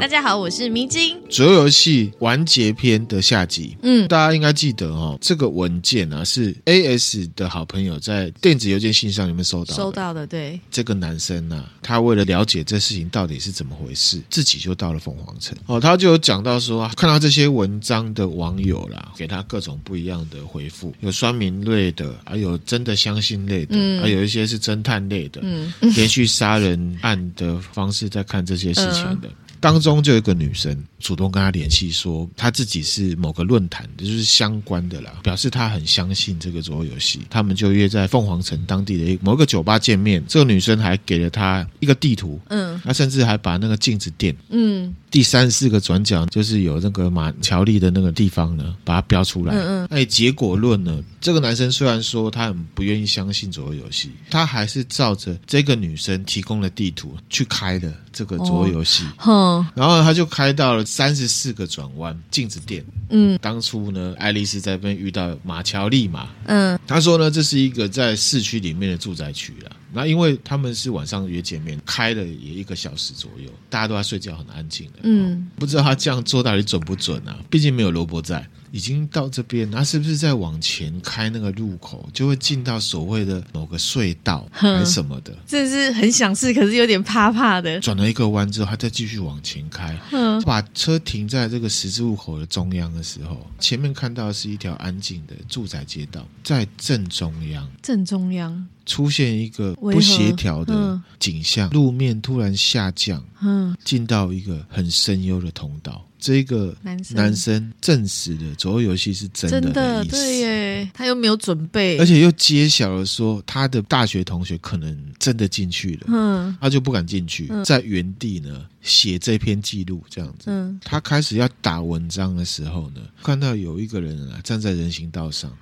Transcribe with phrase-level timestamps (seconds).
[0.00, 1.17] 大家好，我是明晶。
[1.28, 9.74] 左右游戏完结篇的下集，嗯，大家应该记得哦，这个文件啊是 AS 的好朋友在电子邮件信箱里面收到的。
[9.74, 10.58] 收到的，对。
[10.70, 15.56] 这个男生啊，他为了了解这事情到底是怎么回事，自己就到了凤凰城。
[15.66, 29.28] 哦，他就有讲到说，看到这些文章的网友啦，给他各种不一样的回复，有酸民类的，还有真的相信类的，嗯、还有一些是侦探类的，嗯，连续杀人案的方式在看这些事情的。
[29.28, 37.20] 嗯当中就有一个女生主动跟他联系，说她自己是某个论坛，就是相关的啦，表示她很相信这个桌游游戏。
[37.30, 40.24] 他们就约在凤凰城当地的某个酒吧见面。
[40.28, 49.54] 这个女生还给了他一个地图，嗯，她甚至还把那个镜子店，嗯，第三四个转角就是有那个马乔丽的那个地方呢，把它标出来。
[49.54, 49.88] 嗯嗯。
[49.90, 59.04] 哎，结果论呢，这个男生虽然说他很不愿意相信桌游游戏，他还是照着这个女生提供的地图去开的这个桌游游戏。
[59.20, 62.84] 哦然后他就开到了三十四个转弯镜子店。
[63.10, 66.28] 嗯，当初呢，爱丽丝在那边遇到马乔利嘛。
[66.46, 69.70] 嗯，他说呢，这是一个在市区里面的住宅区啦。
[69.92, 74.98] 那因为他们是晚上约见面，开了也一个小时左右，大家都在睡觉，很安静的。
[75.02, 77.36] 嗯，不知道他这样做到底准不准啊？
[77.48, 78.46] 毕竟没有萝卜在。
[78.70, 85.36] 已经到这边，那是不是再往前开那个路口，就会进到所谓的某个隧道还是什么的？
[85.46, 87.80] 这是很想试，可是有点怕怕的。
[87.80, 98.66] 转了一个弯之后，他再继续往前开，嗯，把车停在这个十字路口的中央的时候，前面看到的是一条安静的住宅街道，在正中央，正中央。
[98.88, 106.04] 出现一个不协调的景象，路面突然下降，嗯，进到一个很深幽的通道。
[106.18, 107.72] 这个男生。
[107.80, 125.56] 证实了左右游戏是真的，真的，对耶，他又没有准备，而且又揭晓了说他的大学同学可能真的进去了，嗯，他就不敢进去，在原地呢写这篇记录，这样子，嗯，他开始要打文章的时候呢，看到有一个人啊站在人行道上。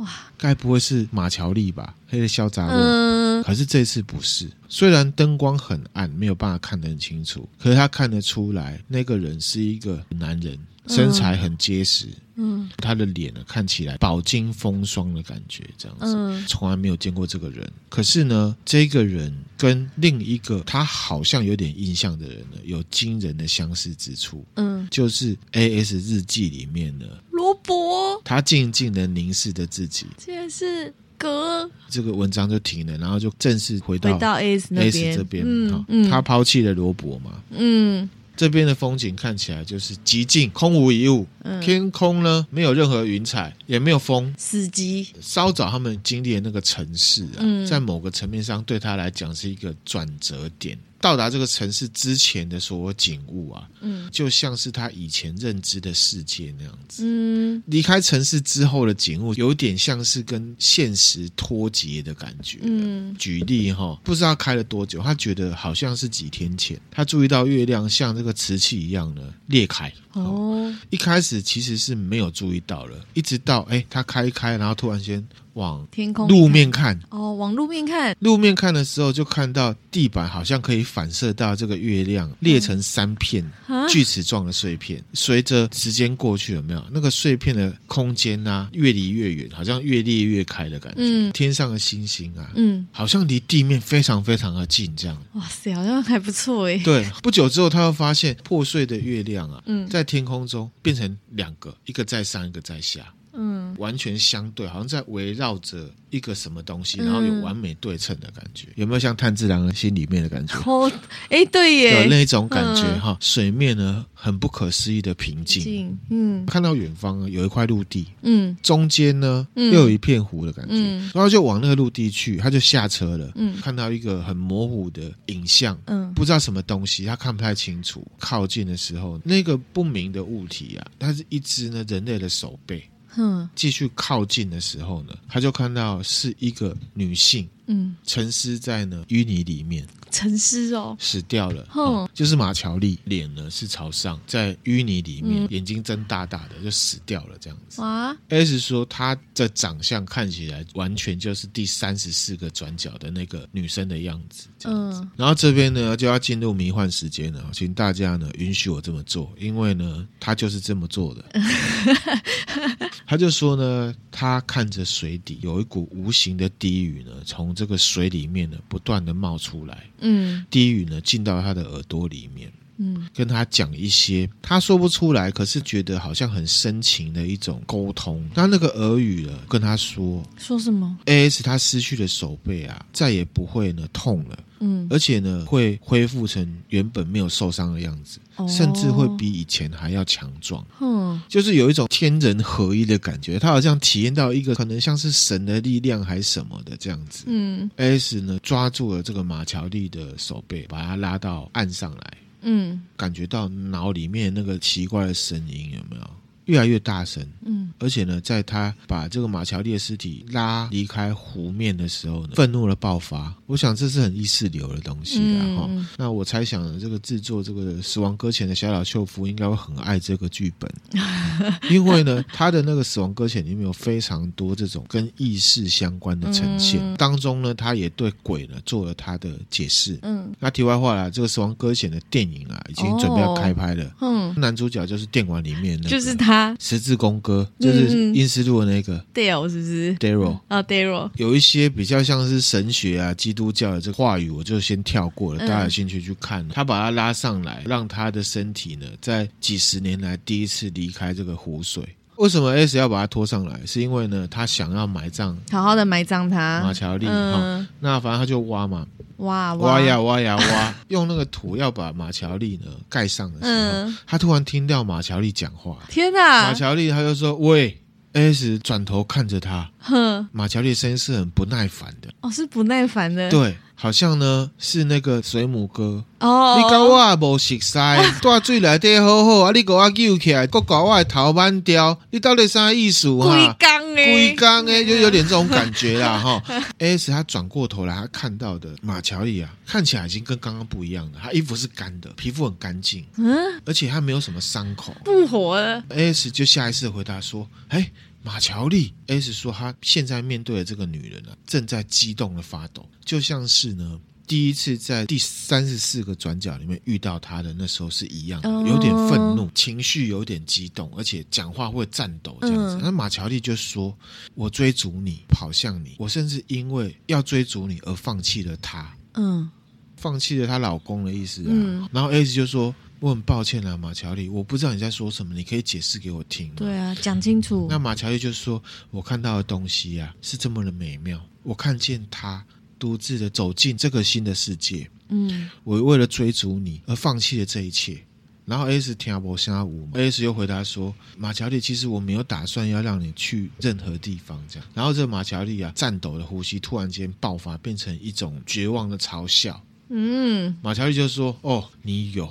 [0.00, 1.94] 哇，该不会是马乔丽吧？
[2.08, 2.68] 黑的嚣张。
[2.68, 4.50] 嗯，可是这次不是。
[4.68, 12.08] 虽然灯光很暗，没有办法看得很清楚，可是他看得出来，那个人是一个男人，身材很结实。
[12.42, 16.14] 嗯，他的脸呢，看起来饱经风霜的感觉，这样子。
[16.16, 17.70] 嗯，从来没有见过这个人。
[17.90, 24.42] 可是呢，这个人跟另一个他好像有点印象的人呢，有惊人的相似之处。
[24.54, 27.04] 嗯，就是 A S 日记里面呢。
[27.30, 30.06] 罗伯，他静静的凝视着自己。
[30.16, 35.44] 竟然是哥，这个文章就停了，然后就正式回到回到 S 那边 S 这边。
[35.46, 37.30] 嗯，嗯，他抛弃了罗伯嘛。
[37.50, 41.24] 嗯，这边的风景看起来就是极静，空无一物。
[41.44, 45.06] 嗯，天空呢，没有任何云彩，也没有风，死寂。
[45.20, 50.76] 稍早他们经历的那个城市啊，嗯，在某个层面上对他来讲是一个转折点。
[51.00, 57.02] 到达这个城市之前的所有景物啊，嗯，就像是他以前认知的世界那样子。
[57.04, 62.58] 嗯，离开城市之后的景物，有点像是跟现实脱节的感觉。
[62.62, 69.90] 嗯，举例哈，不知道开了多久，他觉得好像是几天前，他注意到月亮像这个瓷器一样的裂开。
[70.12, 75.26] 哦，一开始其实是没有注意到了，一直到哎，他开一开，然后突然间。
[75.54, 83.44] 往天空路面看哦，往路面看，路面看的时候就看到地板好像可以反射到这个月亮，裂成三片
[83.88, 85.02] 锯齿状的碎片。
[85.12, 90.98] 随着时间过去，有没有那个碎片的空间啊，越离越远，好像越裂越开的感觉。
[91.00, 95.16] 嗯，天上的星星啊，嗯，好像离地面非常非常的近，这样。
[95.34, 96.78] 哇塞，好像还不错哎。
[96.78, 103.00] 对，不久之后，他又发现破碎的月亮啊，嗯，在天空中变成两个，一个在上，一个在下。
[103.32, 110.54] 嗯，完全相对，好像在围绕着一个什么东西，然后有完美对称的感觉，嗯、有没有像炭治郎的心里面的感觉？
[110.66, 110.90] 哦，
[111.28, 113.12] 哎，对耶，有那种感觉哈。
[113.12, 115.96] 嗯、水面呢，很不可思议的平静。
[116.10, 123.30] 嗯，看到远方有一块陆地，嗯，中间呢又有一片湖的感觉，嗯、然后就往那个陆地去，他就下车了。
[123.36, 128.06] 嗯，看到一个很模糊的影像，嗯，不知道什么东西，他看不太清楚。
[128.18, 132.82] 靠近的时候，那个不明的物体啊，它是一只呢人类的手背。
[133.16, 137.48] 嗯，继续靠近的时候呢，他就看到是一个女性。
[137.70, 141.64] 嗯，沉尸在呢淤泥里面，沉尸哦，死掉了。
[141.70, 147.80] 哼、哦，就是马乔丽，脸呢是朝上，在淤泥里面，嗯、眼睛睁大大的，就死掉了这样子。
[147.80, 154.48] 啊，S 说她的长相看起来完全就是第三十四个转角的那个女生的样子。
[154.58, 155.00] 这样子。
[155.02, 161.24] 嗯、然后这边呢就要进入迷幻时间了，请大家呢允许我这么做，因为呢他就是这么做的。
[163.06, 178.26] 他就说呢，他看着水底有一股无形的低语呢，从这个水里面呢，不断的冒出来，嗯，低语呢进到他的耳朵里面，嗯，跟他讲一些他说不出来，可是觉得好像很深情的一种沟通。
[178.34, 184.38] 那那个耳语呢，跟他说说什么？AS 他失去了手背啊，再也不会呢痛了。
[184.60, 190.64] 嗯，而且呢，会恢复成原本没有受伤的样子，哦、甚至会比以前还要强壮。
[190.80, 197.24] 嗯，就是有一种天人合一的感觉，他好像体验到一个可能像是神的力量还是什么的这样子。
[197.26, 202.16] 嗯，AS 呢抓住了这个马乔丽的手背，把他拉到岸上来。
[202.42, 206.10] 嗯，感觉到脑里面那个奇怪的声音有没有？
[206.46, 213.32] 越来越大声，嗯，而且呢，在他把这个马乔丽的尸体拉离开湖面的时候呢，愤怒的爆发。
[213.46, 215.86] 我想这是很意识流的东西啦哈、嗯。
[215.96, 220.72] 那我猜想，这个制作这个《死亡搁浅》的小岛秀夫应该会很爱这个剧本，
[221.70, 229.98] 因为呢，他的那个《死亡搁浅》里面有非常多这种跟意识相关的呈现，嗯、当中呢，他也对鬼呢做了他的解释。
[230.02, 233.94] 嗯，那题外话啦，这个《死亡搁浅》的电影啊，已经准备要开拍了。
[234.00, 236.29] 嗯，男主角就是电玩里面那个，就是他。
[236.58, 245.40] 十字弓哥就是英斯路的那个 Daryl 是不是 Daryl 啊 Daryl 有一些比较像是神学啊、基督教的这个话语，我就先跳过了。
[245.40, 246.46] 大家有兴趣去看。
[246.48, 251.82] 他把他拉上来，让他的身体呢，在几十年来第一次离开这个湖水。
[252.20, 253.58] 为什么 S 要把他拖上来？
[253.66, 257.06] 是因为呢，他想要埋葬，好好的埋葬他马乔丽。
[257.08, 258.86] 嗯，那反正他就挖嘛。
[259.16, 265.76] 挖挖呀挖呀挖， 用那个土要把马乔丽呢盖上的时候，嗯，他突然听到马乔丽讲话。
[265.88, 266.44] 天哪！
[266.44, 267.78] 马乔丽他就说：“喂
[268.14, 272.08] ，S 转头看着他。”哼，马乔丽的声音是很不耐烦的。
[272.22, 273.28] 哦，是不耐烦的。
[273.30, 276.04] 对，好像呢是那个水母哥。
[276.18, 277.78] 哦，你搞我无熟悉，
[278.20, 279.52] 带水来得好好啊！
[279.54, 283.24] 你给我救起来，搁搞我的头弯掉，你到底啥意思哈？
[283.34, 286.42] 龟缸诶，龟缸诶， 就有点这种感觉啦哈。
[286.78, 291.12] S 他转过头来，他看到的马乔里啊，看起来已经跟刚刚不一样了。
[291.22, 293.34] 他衣服是干的，皮肤很干净，嗯，
[293.64, 295.82] 而且他没有什么伤口，不活了。
[295.88, 297.90] S 就下意识回答说：“哎。”
[298.22, 312.78] 马乔丽 S 说：“他现在面对的这个女人啊，正在激动的发抖，就像是呢第一次在第三十四个转角里面遇到她的那时候是一样的，有点愤怒，情绪有点激动，而且讲话会颤抖这样子。
[312.82, 313.96] 那马乔丽就说
[314.36, 319.50] ：‘我追逐你，跑向你，我甚至因为要追逐你而放弃了他，嗯，
[319.96, 326.54] 放弃了她老公的意思啊。’然后 S 就说。”我很抱歉啊，马乔丽，我不知道你在说什么，你可以解释给我听吗？
[326.56, 327.66] 对啊，讲清楚。
[327.70, 328.62] 那马乔丽就说
[328.92, 331.18] ：“我看到的东西啊，是这么的美妙。
[331.42, 332.44] 我看见他
[332.78, 334.88] 独自的走进这个新的世界。
[335.08, 337.98] 嗯，我为了追逐你而放弃了这一切。”
[338.44, 349.64] 然后 S 听不下五，S 又回答说：“马乔丽，其实我没有打算要让你去任何地方。”这样，然后这马乔丽啊，颤抖的呼吸突然间爆发，变成一种绝望的嘲笑。
[349.88, 352.28] 嗯，马乔丽就说：“哦，你有。”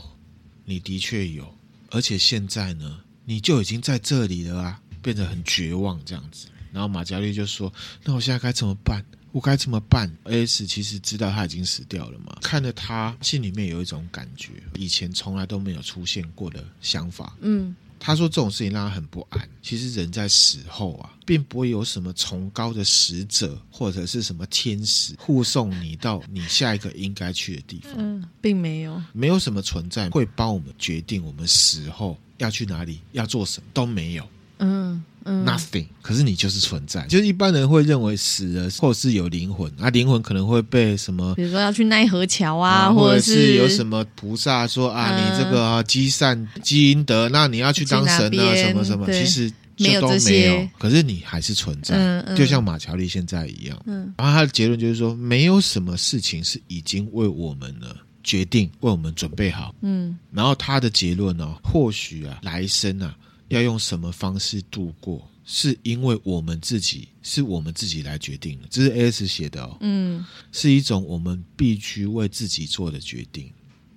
[0.69, 1.51] 你的确有，
[1.89, 6.48] 而且现在呢，你就已经在这里了啊，变得很绝望这样子。
[6.71, 7.74] 然后马嘉丽就说
[8.06, 9.04] ：“那我现在该怎么办？
[9.31, 17.36] 我该怎么办？”S 其实知道他已经死掉了嘛，看着他心里面有一种感觉，以前从来都没有出现过的想法。
[17.42, 17.75] 嗯。
[18.01, 19.50] 他说这种事情让他很不安。
[19.62, 27.93] 其实人在死后啊，并不会有什么崇高的使者或者是什么天使护送你到你下一个应该去的地方。
[27.98, 34.27] 嗯，并没有，没有什么存在会帮我们决定我们死后要去哪里，要做什么都没有。
[34.60, 35.04] 嗯。
[35.25, 53.80] Nothing，可是你就是存在，就是一般人会认为死了或是有灵魂啊，灵魂可能会被什么，比如说要去奈何桥啊，啊，或者是有什么菩萨说啊，嗯、你这个啊积善积阴德，那你要去当神啊，什么什么，其实就都没有，没有，可是你还是存在，嗯嗯、就像马乔丽现在一样。
[53.86, 59.75] 嗯，然后他的结论就是说，没有什么事情是已经为我们了决定，为我们准备好。
[59.82, 63.16] 嗯，然后他的结论呢、哦，或许啊，来生啊。
[63.50, 68.68] 要用什么方式度过，是因为我们自己，是我们自己来决定的。
[68.70, 73.51] 这是 S 写的哦，嗯，是一种我们必须为自己做的决定。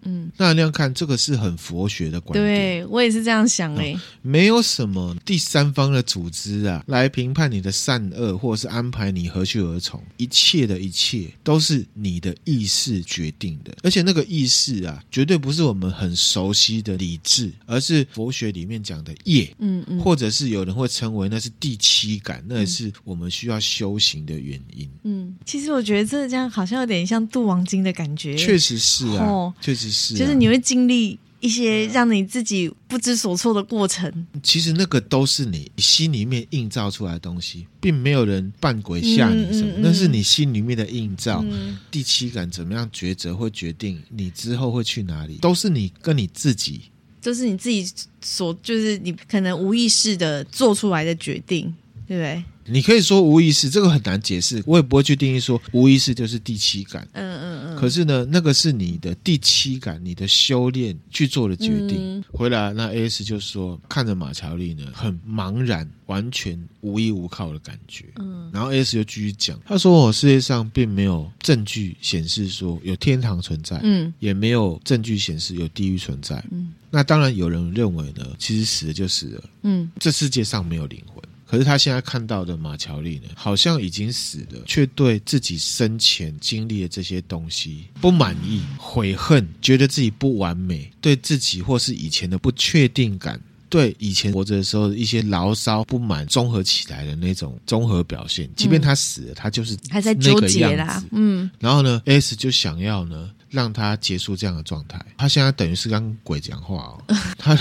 [0.05, 2.45] 嗯，那那样看，这个是很佛学的观点。
[2.45, 3.99] 对，我也是这样想诶。
[4.23, 10.03] 没有什么第三方的组织啊，来评判你的善恶，或者是安排你何去何从。
[10.17, 19.55] 一切的一切都是你的意识决定的，而且那个意识啊，绝对不是我们很熟悉的理智，而是佛学里面讲的业。
[19.59, 24.89] 嗯嗯，或者是有人会称为那是第七感，那也是我们需要修行的原因。
[25.05, 28.35] 嗯，其实我觉得这这样好像有点像《度王经》的感觉。
[28.37, 34.27] 确实是啊，确实就是你会经历一些让你自己不知所措的过程。
[34.43, 41.45] 其实那个都是你心里面映照出来的东西，并没有人扮鬼吓你什么，嗯嗯嗯、那是你心里面的映照。
[41.49, 46.83] 嗯、第七感怎么样抉择，会决定你之后会去哪里，都是你跟你自己，
[47.21, 51.75] 就是你自己所，就是你可能无意识的做出来的决定，
[52.07, 52.45] 对不对？
[52.67, 57.07] 你可以说无意识，这个很难解释，我也不会去定义说无意识就是第七感。
[57.13, 57.77] 嗯嗯嗯。
[57.77, 62.19] 可是呢，那个是你的第七感，你的修炼去做的决定。
[62.19, 68.05] 嗯、回来，那 AS 就说看着马乔丽呢，很茫然，完全无依无靠的感觉。
[68.17, 68.51] 嗯。
[68.53, 76.45] 然后 AS 就继续讲，他说：“我世界上并没有证据显示说有天堂存在，嗯，也没有证据显示有地狱存在。
[76.51, 79.45] 嗯，那当然有人认为呢，其实死了就死了。
[79.63, 81.21] 嗯，这世界上没有灵魂。”
[81.53, 98.49] 可是他现在看到的马乔丽呢，好像已经死了，却对自己生前经历的这些东西不满意、悔恨，觉得自己不完美，对自己或是以前的不确定感，对以前活着的时候一些牢骚、不满综合起来的那种综合表现。
[98.57, 101.05] 即便他死了，他就是还在纠结啦。
[101.11, 104.99] 嗯，然后呢，S 就想要呢让他结束这样的状态。
[105.19, 107.05] 他现在等于是跟鬼讲话哦，
[107.37, 107.55] 他。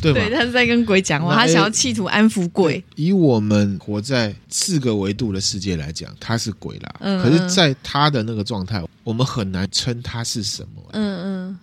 [0.00, 2.82] 对，对，他是在跟鬼讲话，他想要企图安抚鬼。
[2.96, 6.94] 以我们活在四个维度的世界来讲，他是鬼啦。
[7.00, 10.82] 嗯，可是，在他的那个状态，我们很难称他是什么。
[10.92, 11.11] 嗯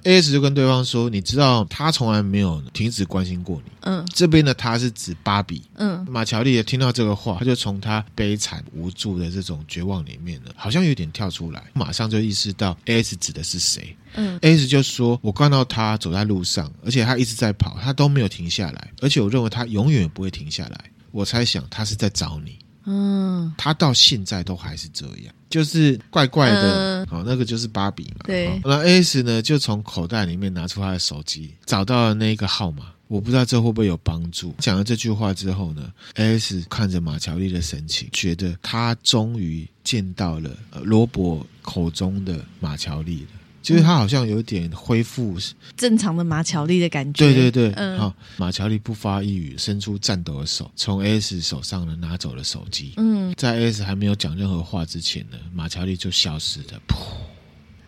[0.03, 0.21] 嗯。
[0.21, 4.05] AS 就跟对方说：“你知道，他从来没有停止关心过你。”嗯。
[4.13, 5.63] 这边的他是指芭比。
[5.75, 6.05] 嗯。
[6.09, 13.95] 马乔丽也听到这个话，他就从他悲惨无助的这种绝望里面呢，好像有点跳出来，马上就意识到 AS 指的是谁。
[14.15, 20.85] 嗯，AS 就说：“我看到他走在路上，而且他一直在跑，他都没有停下来，而且我认为他永远不会停下来。
[21.11, 22.57] 我猜想他是在找你。
[22.89, 27.05] 嗯，他到现在都还是这样，就是怪怪的。
[27.07, 28.21] 好、嗯哦，那个就是芭比嘛。
[28.25, 28.47] 对。
[28.47, 32.87] 哦、那 AS 呢，就从口袋里面拿出他的手机，找到了那个号码。
[33.07, 34.53] 我不知道这会不会有帮助。
[34.59, 40.51] 讲了这句话之后呢，AS 看着马乔丽的神情，觉得他终于见到了
[40.83, 43.29] 罗伯口中的马乔丽了。”
[43.69, 45.37] 就是他好像有点恢复
[45.77, 47.23] 正常的马乔丽的感觉。
[47.23, 52.93] 对对对，嗯，好，马乔丽不发一语，伸出颤抖的手，从 AS 手上呢拿走了手机。
[52.97, 56.95] 嗯，在 AS 还没有讲任何话之前呢，马乔丽就消失了，噗，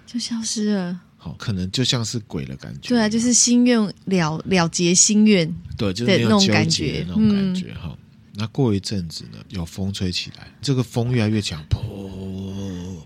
[0.05, 1.01] 就消失了。
[1.17, 2.89] 好，可能就像是鬼的感觉。
[2.89, 7.73] 对啊，就是心愿了了结心愿，对，就是那种感觉，那种感觉。
[7.73, 7.97] 哈、嗯，
[8.35, 11.89] 那过一阵子呢，有风吹起来，这个风越来越强，噗。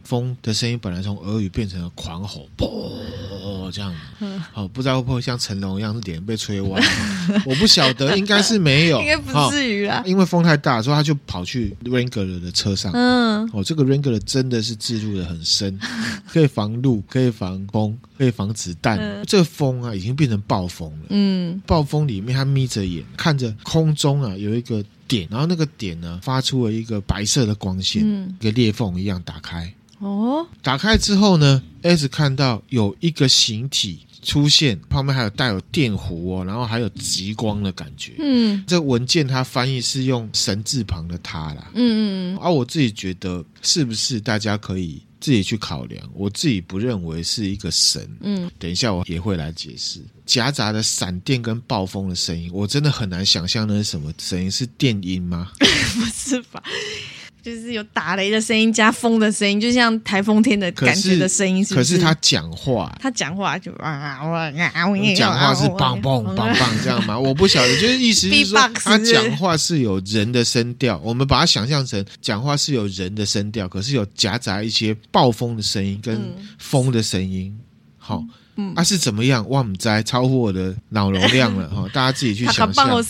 [0.06, 6.80] 风的声音本来从俄语变成了狂吼，啵，这样子，好，不知道会不会像成龙一样是脸被吹歪？
[7.46, 10.04] 我不晓得，应该是没有，应该不至于啦。
[10.06, 12.92] 因为风太大，所以他就跑去 Wrangler 的车上。
[12.94, 15.78] 嗯，哦，这个 Wrangler 真的是置入的很深，
[16.32, 19.00] 可以防路，可以防风，可以防子弹。
[19.00, 21.08] 嗯、这个风啊，已经变成暴风了。
[21.10, 29.74] 嗯，暴风里面他眯着眼看着空中啊，有一个点，然后那个点呢，发出了一个白色的光线，嗯、一个裂缝一样打开。
[30.00, 38.14] 哦，打开之后呢，S 看到有一个形体出现，旁边还有带有电弧哦，然后还有极光的感觉。
[38.20, 41.72] 嗯，这文件它翻译是用神字旁的它啦。
[41.74, 46.04] 嗯嗯，而、啊、我自己觉得是不是大家可以自己去考量？
[46.14, 48.08] 我自己不认为是一个神。
[48.22, 50.02] 嗯，等一下我也会来解释。
[50.26, 55.52] 夹杂的闪电跟暴风的声音，我真的很难想象那是什么声音，是电音吗？
[55.60, 56.62] 不是吧？
[57.46, 61.76] 就是有打雷的声音加风的声音，就像台风天的感觉的声音是？
[61.76, 64.52] 可是他讲话，他讲话就啊啊啊！
[65.16, 67.16] 讲话是棒棒棒棒这样吗？
[67.20, 76.20] 我不晓得，就是意思是说 他讲话是有人的声调，我们把它想象成讲话是有人的声调，可是有夹杂一些暴风的声音跟
[76.58, 77.56] 风的声音。
[78.00, 78.30] 好，嗯，
[78.76, 79.48] 啊是怎么样？
[79.50, 83.04] 哇，唔知超乎我的脑容量了哈， 大家自己去想象。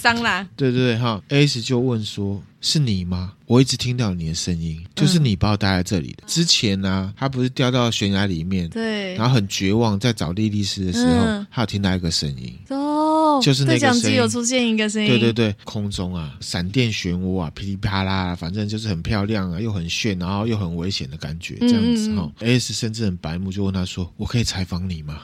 [0.56, 2.42] 对对对哈，AS 就问说。
[2.62, 3.34] 是你吗？
[3.46, 6.24] 我一直听到你的声音，就是你把我带在这里的。
[6.24, 12.95] 嗯、之前呢、啊，他不是掉到悬崖里面，对，然后很绝望，在找莉莉丝的时候，嗯、他有听到一个声音，哦，
[13.42, 22.24] 就是那个声音有出现一个声音，对对对，空中啊，闪电漩涡啊，噼里啪啦，反正就是很漂亮啊，又很炫，然后又很危险的感觉，这样子哈。
[22.24, 25.22] 嗯嗯 AS 甚至很白目，就问他说：“我可以采访你吗？”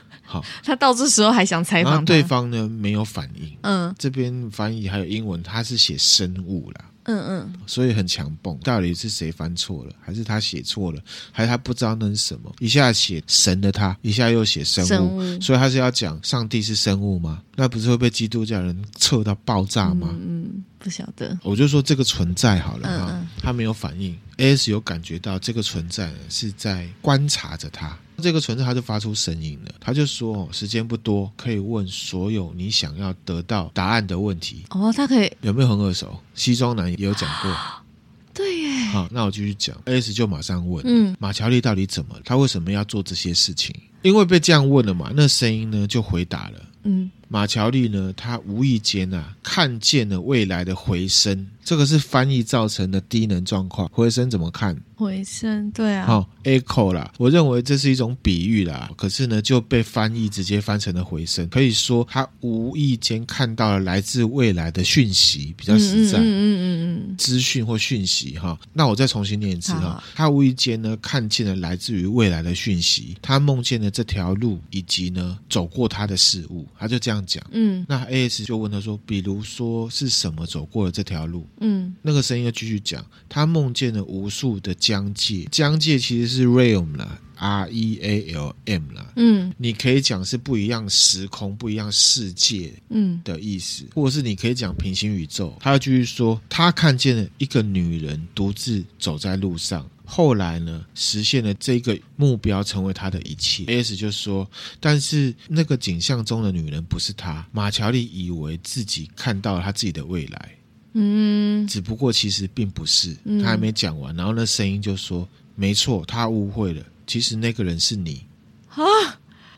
[0.26, 3.56] 好，他到这时候还想采访，对方呢没有反应。
[3.62, 6.84] 嗯，这边翻译还有英文，他是写生物啦。
[7.04, 8.58] 嗯嗯，所以很强蹦。
[8.64, 11.00] 到底是谁翻错了，还是他写错了，
[11.32, 12.54] 还是他不知道那是什么？
[12.60, 17.42] 一下写神的他，一下又写生物，生物所以他是要讲上帝是生物吗？
[17.56, 20.08] 那不是会被基督教人测到爆炸吗？
[20.12, 21.38] 嗯，嗯，不晓得。
[21.42, 23.08] 我就说这个存在好了哈。
[23.10, 24.16] 嗯嗯他没有反应。
[24.38, 36.18] AS 有感觉到这个存在是在观察着他，这个存在他就发出声音了，他就说：“时间不多，可以问所有你想要得到答案的问题。”哦，他可以有没有很耳熟？
[36.34, 37.54] 西装男也有讲过。
[38.32, 38.84] 对耶。
[38.86, 39.76] 好，那我继续讲。
[39.84, 42.16] AS 就马上问：“嗯，马乔丽到底怎么？
[42.24, 53.88] 他为什么要做这些事情？”因为被这样问了嘛，那声音呢就回答了：“嗯。”马乔丽呢，他无意间啊看见了未来的回声，这个是翻译造成的低能状况。
[53.92, 54.76] 回声怎么看？
[54.96, 58.88] 回声，对啊，好、哦、echo 啦，我认为这是一种比喻啦。
[58.96, 61.48] 可是呢，就被翻译直接翻成了回声。
[61.48, 68.56] 可以说他无意间看到了来自未来的讯息，比较实在，嗯嗯嗯嗯嗯，资讯或讯息哈。
[68.72, 77.44] 那我再重新念一次哈，他无意间呢看见了来自于未来的讯息，他梦见了这条路以及呢走过他的事物，他就这样讲。
[77.50, 81.44] 嗯，那 AS 就问他说，比如说是什么走过了这条路？
[81.60, 84.72] 嗯，那个声音要继续讲，他梦见了无数的。
[84.84, 95.56] 疆界，疆界其实是 realm 啦，R E A L M 啦，嗯，你可以讲是不一样时空、不一样世界，嗯的意思，嗯、或者是你可以讲平行宇宙。
[95.60, 103.64] 他要继续说，他看见了一个女人独自走在路上，后来呢，实现了这个目标，成为他的一切。
[103.64, 104.46] AS 就说，
[104.80, 110.50] 但是那个景象中的女人不是他，马乔丽以为自己看到了他自己的未来。
[110.94, 118.24] 嗯，只不过其实并不是，他还没讲完，然后那声音就说：“没错，他误会了，其实那个人是你。”
[118.70, 118.82] 啊，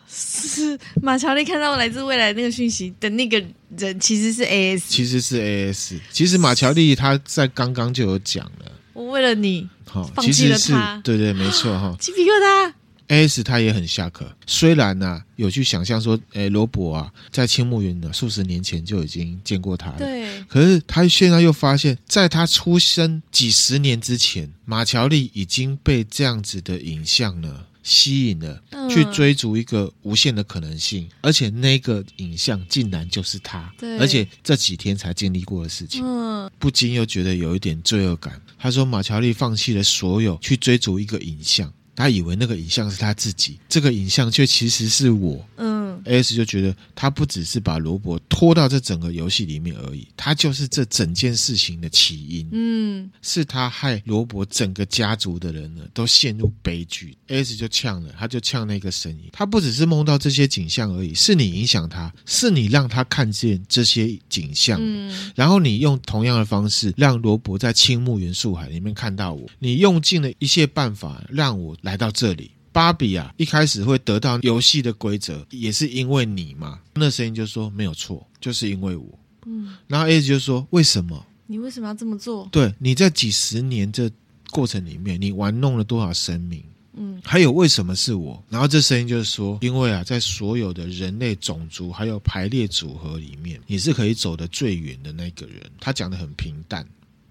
[0.09, 3.43] 是马乔丽看到来自未来那个讯息的那个
[3.77, 5.99] 人，其实是 AS，其实是 AS。
[6.11, 12.73] 其实马乔丽他在刚刚就有讲了，我为了你，好，放弃了他，对对，没错哈，鸡皮疙瘩。
[13.09, 20.43] AS 他也很下课，虽然呢、啊、有去想象说，哎罗伯啊在青木园呢数十年前就已经见过他了，对。
[20.45, 33.99] 可是他现在又发现，在他出生几十年之前，马乔丽已经被这样子的影像呢吸引了，嗯、去追逐一个无限的可能性，而且那个影像竟然就是他，对。
[33.99, 36.51] 而且这几天才经历过的事情，嗯。
[36.59, 38.41] 不禁又觉得有一点罪恶感。
[38.59, 41.73] 他说，马乔丽放弃了所有去追逐一个影像。
[41.97, 45.45] 他以为那个影像是他自己，这个影像却其实是我。
[45.57, 52.47] 嗯，AS 就觉得他不只是把罗伯拖到这整个游戏里面而已，他就是这整件事情的起因。
[52.53, 57.17] 嗯，是他害罗伯整个家族的人呢都陷入悲剧。
[57.29, 64.79] AS 就呛了，他就呛那个声音，他不只是梦到这些景象而已，是你影响他，是你让他看见这些景象。
[64.83, 71.75] 嗯，然后你用同样的方式让罗伯在青木原树海里面看到我，你用尽了一些办法让我。
[71.87, 76.81] 来到这里，芭比啊，一开始会得到游戏的规则，也是因为你嘛。
[76.95, 79.19] 那声音就说没有错，就是因为我。
[79.47, 81.25] 嗯，然后 A 就说为什么？
[81.47, 82.49] 你为什么要这么做？
[82.51, 84.11] 对，你在几十年这
[84.51, 86.61] 过程里面，你玩弄了多少生命？
[86.95, 88.43] 嗯，还有为什么是我？
[88.51, 95.63] 然后这声音就是说，因为啊，在所有的人类种族还有排列组合里面，你是可以走得最远的那个人。
[95.79, 96.85] 他讲的很平淡。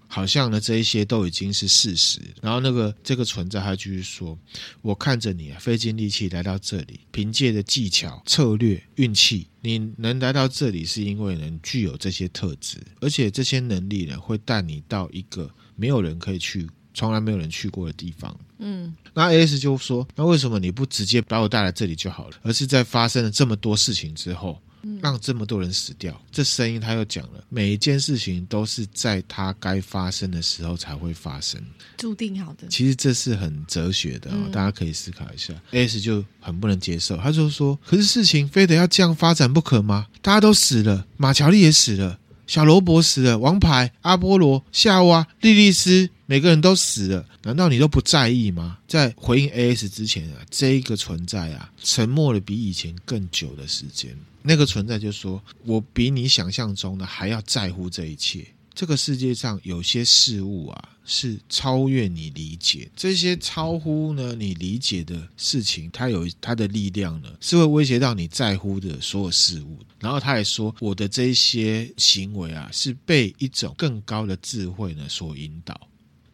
[0.08, 2.20] 好像呢，这一些都已经是事实。
[2.40, 4.38] 然后那个这个存在，他继续说
[4.82, 24.60] ：“我看着你啊，费尽力气来到这里，凭借着技巧、策略、运气，你能来到这里，是因为能，具有这些特质，而且这些能力呢，会带你到一个没有人可以去、从来没有人去过的地方。”嗯，那 AS 就说：“那为什么你不直接把我带来这里就好了，而是在发生了这么多事情之后？”
[25.00, 31.60] 让这么多人死掉，这声音他又讲了，每一件事情都是在他该发生的时候才会发生，
[31.96, 32.68] 注定好的。
[32.68, 35.52] 其实这是很哲学的，大家可以思考一下。
[35.72, 40.06] AS 就很不能接受，他就说：“可是事情非得要这样发展不可吗？
[40.22, 48.78] 大家都死了，马乔丽也死了。”小罗伯死了，王牌阿波罗、夏娃、莉莉丝，每个人都死了，难道你都不在意吗？
[48.88, 54.16] 在回应 AS 之前啊，这个存在啊，沉默了比以前更久的时间。
[54.42, 62.90] 那个存在就说：“我比你想象中的还要在乎这一切。”这个世界上有些事物啊，是超越你理解。
[62.94, 69.78] 这些超乎呢你理解的事情，它有它的力量呢，是会威胁到你在乎的所有事物。
[69.98, 75.85] 然后他也说，我的这些行为啊，是被一种更高的智慧呢所引导。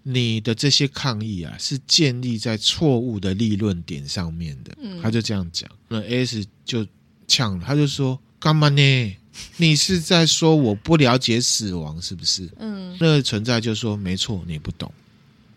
[0.03, 4.77] 你的这些抗议啊，是建立在错误的立论点上面的。
[4.81, 5.71] 嗯，他就这样讲。
[5.89, 6.87] 那 AS 就
[7.29, 9.17] 呛了，他就说：“干嘛呢？”
[9.57, 12.49] 你是在说我不了解死亡是不是？
[12.59, 14.93] 嗯，那个存在就说没错，你不懂。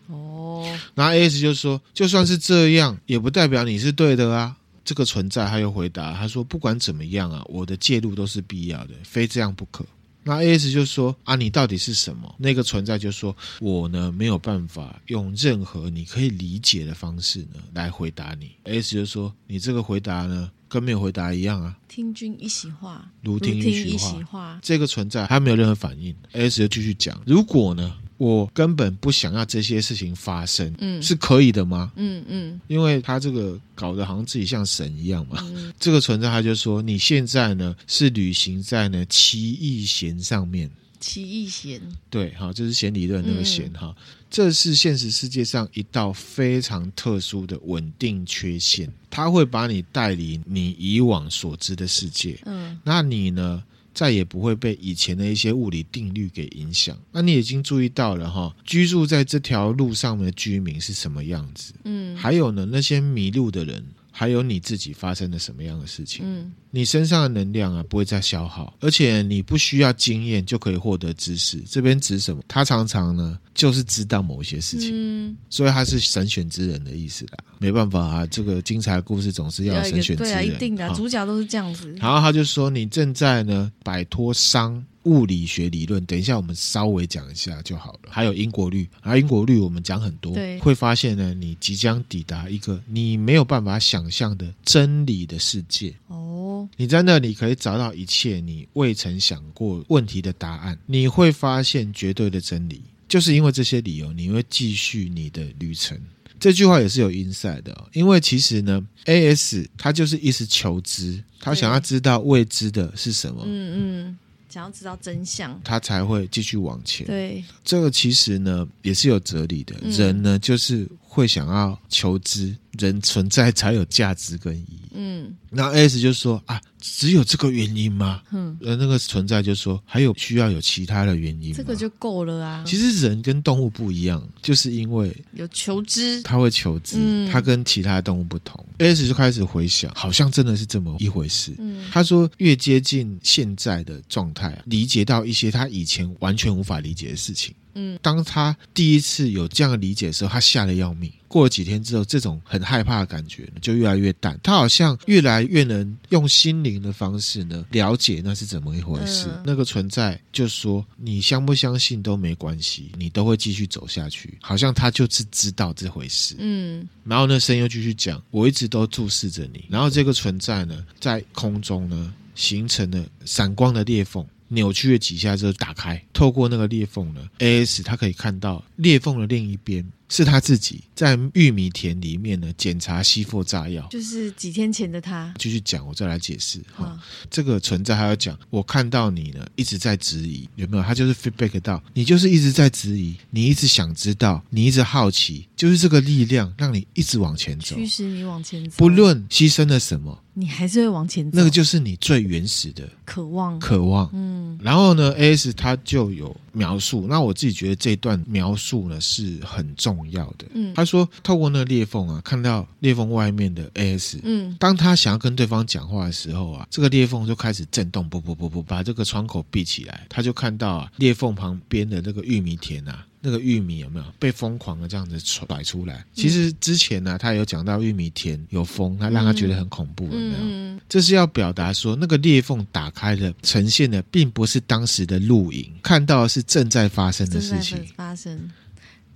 [0.06, 4.56] 哦，然后 AS 就说，就算是这样，也不代表你是对的啊。
[4.84, 9.84] 这个存在他又回答，他说不管怎么样啊，我的介入都是必要的，非这样不可。
[10.26, 12.34] 那 A S 就说啊，你到底是什么？
[12.36, 18.50] 那个存在就说，我呢没有办法用任何你可以理解的方式呢来回答你。
[18.64, 21.78] A S 就说，你这个回答呢跟没有回答一样啊。
[21.86, 24.58] 听君一席话，如听一席话。
[24.60, 26.12] 这个存在还没有任何反应。
[26.32, 27.96] A S 就继续讲，如果呢？
[28.18, 31.92] 我根本不想要这些事情发生，嗯，是可以的吗？
[31.96, 35.38] 嗯嗯，因为他这个搞得好像自己像神一样嘛。
[35.42, 40.70] 嗯、这个存在他就说，你现在呢是旅行在呢奇异弦上面。
[40.98, 52.40] 奇异弦，对，好，这是弦理论那个弦哈，嗯、这是现实世界上一道非常特殊的稳定缺陷，它会把你带离你以往所知的世界。
[52.46, 53.62] 嗯，那你呢？
[53.96, 56.96] 再也不会被以前的一些物理定律给影响。
[57.12, 61.72] 那你已经注意到了哈，居住在这条路上的居民是什么样子？
[61.84, 63.82] 嗯，还有呢，那些迷路的人。
[64.18, 66.24] 还有你自己发生了什么样的事情？
[66.24, 71.62] 嗯，你身上的能量啊不会再消耗，而且你不需要经验就可以获得知识。
[71.68, 72.42] 这边指什么？
[72.48, 77.44] 他常常呢就是知道某一些事情，嗯，所以他是神选之人的意思啦。
[77.58, 81.94] 没办法啊，这个精彩的故事总是要神选之人，对啊，一定的，主角都是这样子。
[82.00, 84.82] 然后他就说，你正在呢摆脱伤。
[85.06, 88.00] 物理学理论，等一下我们稍微讲一下就好了。
[88.08, 95.94] 还有因果律，而因果律我们讲很多，对会发现呢，你即将抵达一个你没有办法想象的真理的世界。
[96.08, 100.78] 哦，你在那里可以找到一切你未曾想过问题的答案。
[100.84, 105.98] 你会发现绝对的真理，就是因为这些理由，你会继续你的旅程。
[106.38, 113.42] 这句话也是有 inside 的哦，因为其实呢，AS 他就是一直求知，他想要知道未知的是什么。
[113.46, 114.18] 嗯嗯。
[114.48, 117.06] 想要知道真相，他才会继续往前。
[117.06, 119.76] 对，这个其实呢也是有哲理的。
[119.82, 124.80] 嗯、人呢就是会想要求知，人存在才有价值跟意义。
[124.92, 126.60] 嗯，那 S 就说啊，
[126.94, 128.22] 只有这个原因吗？
[128.30, 131.54] 嗯，呃那个存在就说还有需要有其他的原因吗？
[131.56, 132.64] 这个就够了啊。
[132.66, 138.64] 其实人跟动物不一样，就是因为有求知，他会求知，嗯、他跟其他动物不同。
[138.78, 141.54] S 就开始回想，好像真的是这么一回事。
[141.58, 147.54] 嗯，他说越接近现在的状态，理解到一些他以前完全无法理解的事情。
[147.74, 151.12] 嗯，当他第一次有这样的理解的时候，他吓得要命。
[151.28, 154.38] 过了几天之后，这种很害怕的感觉就越来越淡。
[154.42, 159.26] 他好像越来越能用心灵的方式呢，了解那是怎么一回事。
[159.28, 166.34] 嗯、那个存在就说：“你相不相信都没关系，你都会继续走下去。”好像他就是知道这回事。
[166.38, 174.26] 嗯，然后那声音又继续讲：“我一直都注视着你。”然后这个存在呢，在空中呢，形成了闪光的裂缝。
[174.48, 185.32] 扭曲了几下之后打开，透过那个裂缝呢，AS 他可以看到裂缝的另一边是他自己在玉米田里面呢检查吸附炸药，就是几天前的他。
[185.38, 186.84] 继续讲，我再来解释哈。
[186.84, 186.98] 哦、
[187.30, 200.22] 这个存在还要讲，我看到你呢一直在质疑有没有，他就是 feedback 到你就是一直在质疑，你一直想知道，你一直好奇，就是这个力量让你一直往前走，驱使你往前走，不论牺牲了什么。
[200.38, 204.10] 你还是会往前走，那个就是你最原始的渴望，渴望。
[204.12, 210.46] 嗯，然后呢，AS 他就有描述，那我自己觉得这段描述呢是很重要的。
[210.52, 214.18] 嗯，他说透过那个裂缝啊，看到裂缝外面的 AS。
[214.22, 223.06] 嗯，当他想要跟对方讲话的时候啊，这个裂缝就开始震动，不不不不，把这个窗口闭起来，他就看到啊，裂缝旁边的那个玉米田啊。
[223.18, 226.04] 那个玉米有没有被疯狂的这样子甩出来？
[226.14, 230.32] 其实之前呢、啊，他有讲到玉米田有风，他让他觉得很恐怖，有没
[230.74, 230.80] 有？
[230.88, 237.84] 这是要表达说，那个裂缝打开的呈现的，并不是当时的录影，看到的是正在发生的事情。
[237.96, 238.48] 发生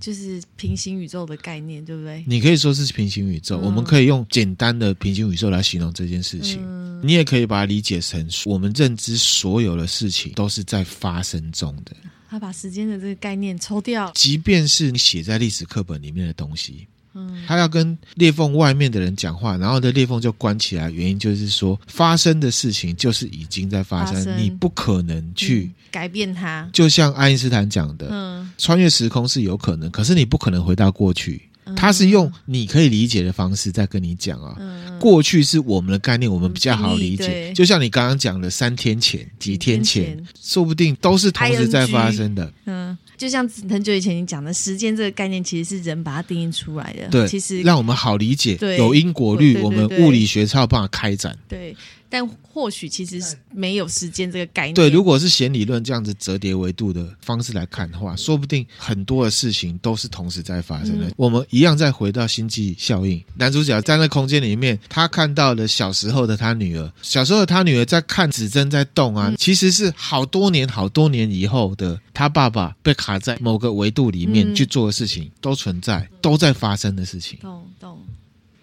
[0.00, 2.24] 就是平行宇宙的概念，对不对？
[2.26, 6.58] 你可以说是平行宇宙，嗯、我们可以用简单的平行宇宙来形容这件事情。
[6.62, 11.94] 嗯、你也可以把它理解成，我们认知所有的事情都是在发生中的。
[12.30, 26.68] 他把时间的这个概念抽掉，即便是你写在历史课本里面的东西，嗯，他要跟裂缝外面的人讲话，然后这裂缝就关起来，原因就是说发生的事情就是已经在发生，发生你不可能去、嗯、改变它。
[26.72, 31.42] 就像爱因斯坦讲的，嗯，穿越时空是有可能，可是你不可能回到过去。
[31.76, 37.52] 他是用你可以理解的方式在跟你讲啊，嗯、过去是我们的概念，我们比较好理解。
[37.52, 42.52] 就像你刚刚讲的，三天前、几天前，天前说不定都是同时在发生的。
[42.64, 47.06] 嗯，就像很久以前你讲的时间这个概念，其实是人把它定义出来的。
[47.08, 48.54] 对，其实让我们好理解。
[48.54, 51.36] 对，有因果律，我们物理学才有办法开展。
[51.46, 51.76] 对。
[52.10, 54.74] 但或许其实是没有时间这个概念。
[54.74, 61.06] 对，如果是弦理论这样子折叠维度的方式来看的话，说不定很多的事情都是同时在发生的。
[61.06, 77.38] 嗯、我们一样再回到星际效应，男主角站在那空间里面，他看到了小时候的他女儿，小时候的他女儿在看指针在动啊，嗯、其实是好多年、好多年以后的他爸爸被卡在某个维度里面去做的事情，都存在，都在发生的事情。
[77.40, 77.98] 动动，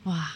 [0.03, 0.27] 哇！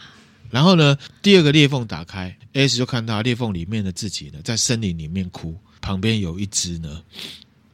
[0.52, 7.02] 然后呢，第二个裂缝打开，S 就看到裂缝里面的自己呢，在森林里面哭，旁边有一只呢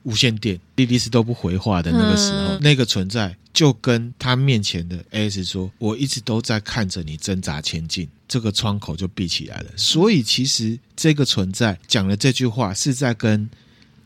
[0.05, 9.71] 无线电，莉莉丝都不回话的那个时候，嗯、那个存在就跟他面前的 S 说：“我一直都在看着你挣扎前进。”这个窗口就闭起来了。
[9.77, 13.51] 所以其实这个存在讲的这句话是在跟。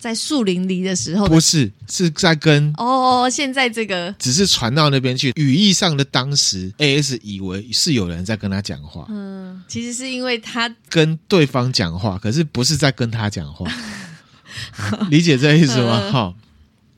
[0.02, 5.32] 在树林里的时候的，不是，是在跟哦，现在这个只是传到那边去。
[5.36, 9.06] 语义上的当时，AS 以为是有人在跟他讲话。
[9.08, 13.64] 嗯，其实是因为他跟对方讲话，可是不是在跟他讲话。
[15.08, 16.10] 理解这意思吗？
[16.10, 16.34] 好。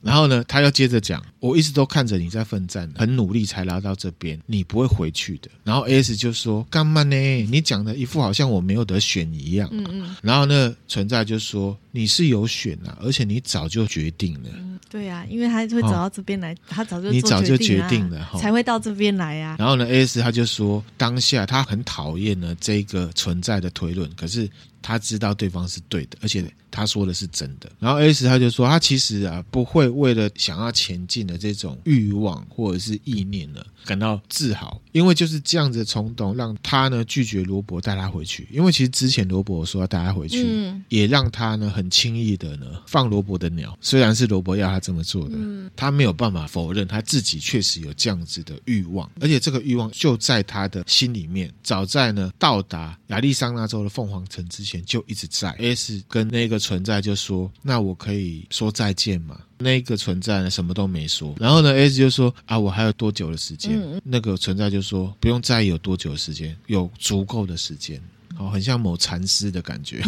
[0.05, 5.49] 然后呢，他又接着讲，我一直都看着你在奋战，很努力才来到这边，你不会回去的。
[5.64, 7.17] 然后 S 就说：“干嘛呢？
[7.51, 10.17] 你讲的一副好像我没有得选一样。”嗯嗯。
[10.23, 14.51] 然后呢，存在就说：“你是有选啊，而且你早就决定了。
[14.53, 19.57] 嗯”对啊，因为他会走到这边来，哦、他早就你早就决定了，才会到这边来啊。
[19.59, 24.49] 然后呢，S 他就说：“当下他很讨厌呢这个存在的推论，可是
[24.85, 26.44] 他知道对方是对的，而且。”
[26.75, 56.54] 他说的是真的，然后 S 他就说，他其实啊不会为了想要前进的这种欲望或者是意念呢感到自豪，因为就是这样子的冲动让他呢拒绝罗伯带他回去，因为其实之前罗伯说要带他回去，嗯、也让他呢很轻易的呢放罗伯的鸟，虽然是罗伯要他这么做的，嗯、他没有办法否认他自己确实有这样子的欲望，而且这个欲望就在他的心里面，早在呢到达亚利桑那州的凤凰城之前就一直在 S 跟那个。
[56.64, 59.38] 存在就说，那我可以说再见吗？
[59.58, 61.34] 那个存在呢，什么都没说。
[61.38, 63.78] 然后呢，S 就说啊，我还有多久的时间？
[63.78, 68.00] 嗯、那个存在就说，不用在意有多久的时间，有足够的时间。
[68.34, 70.02] 好，很像某禅师的感觉。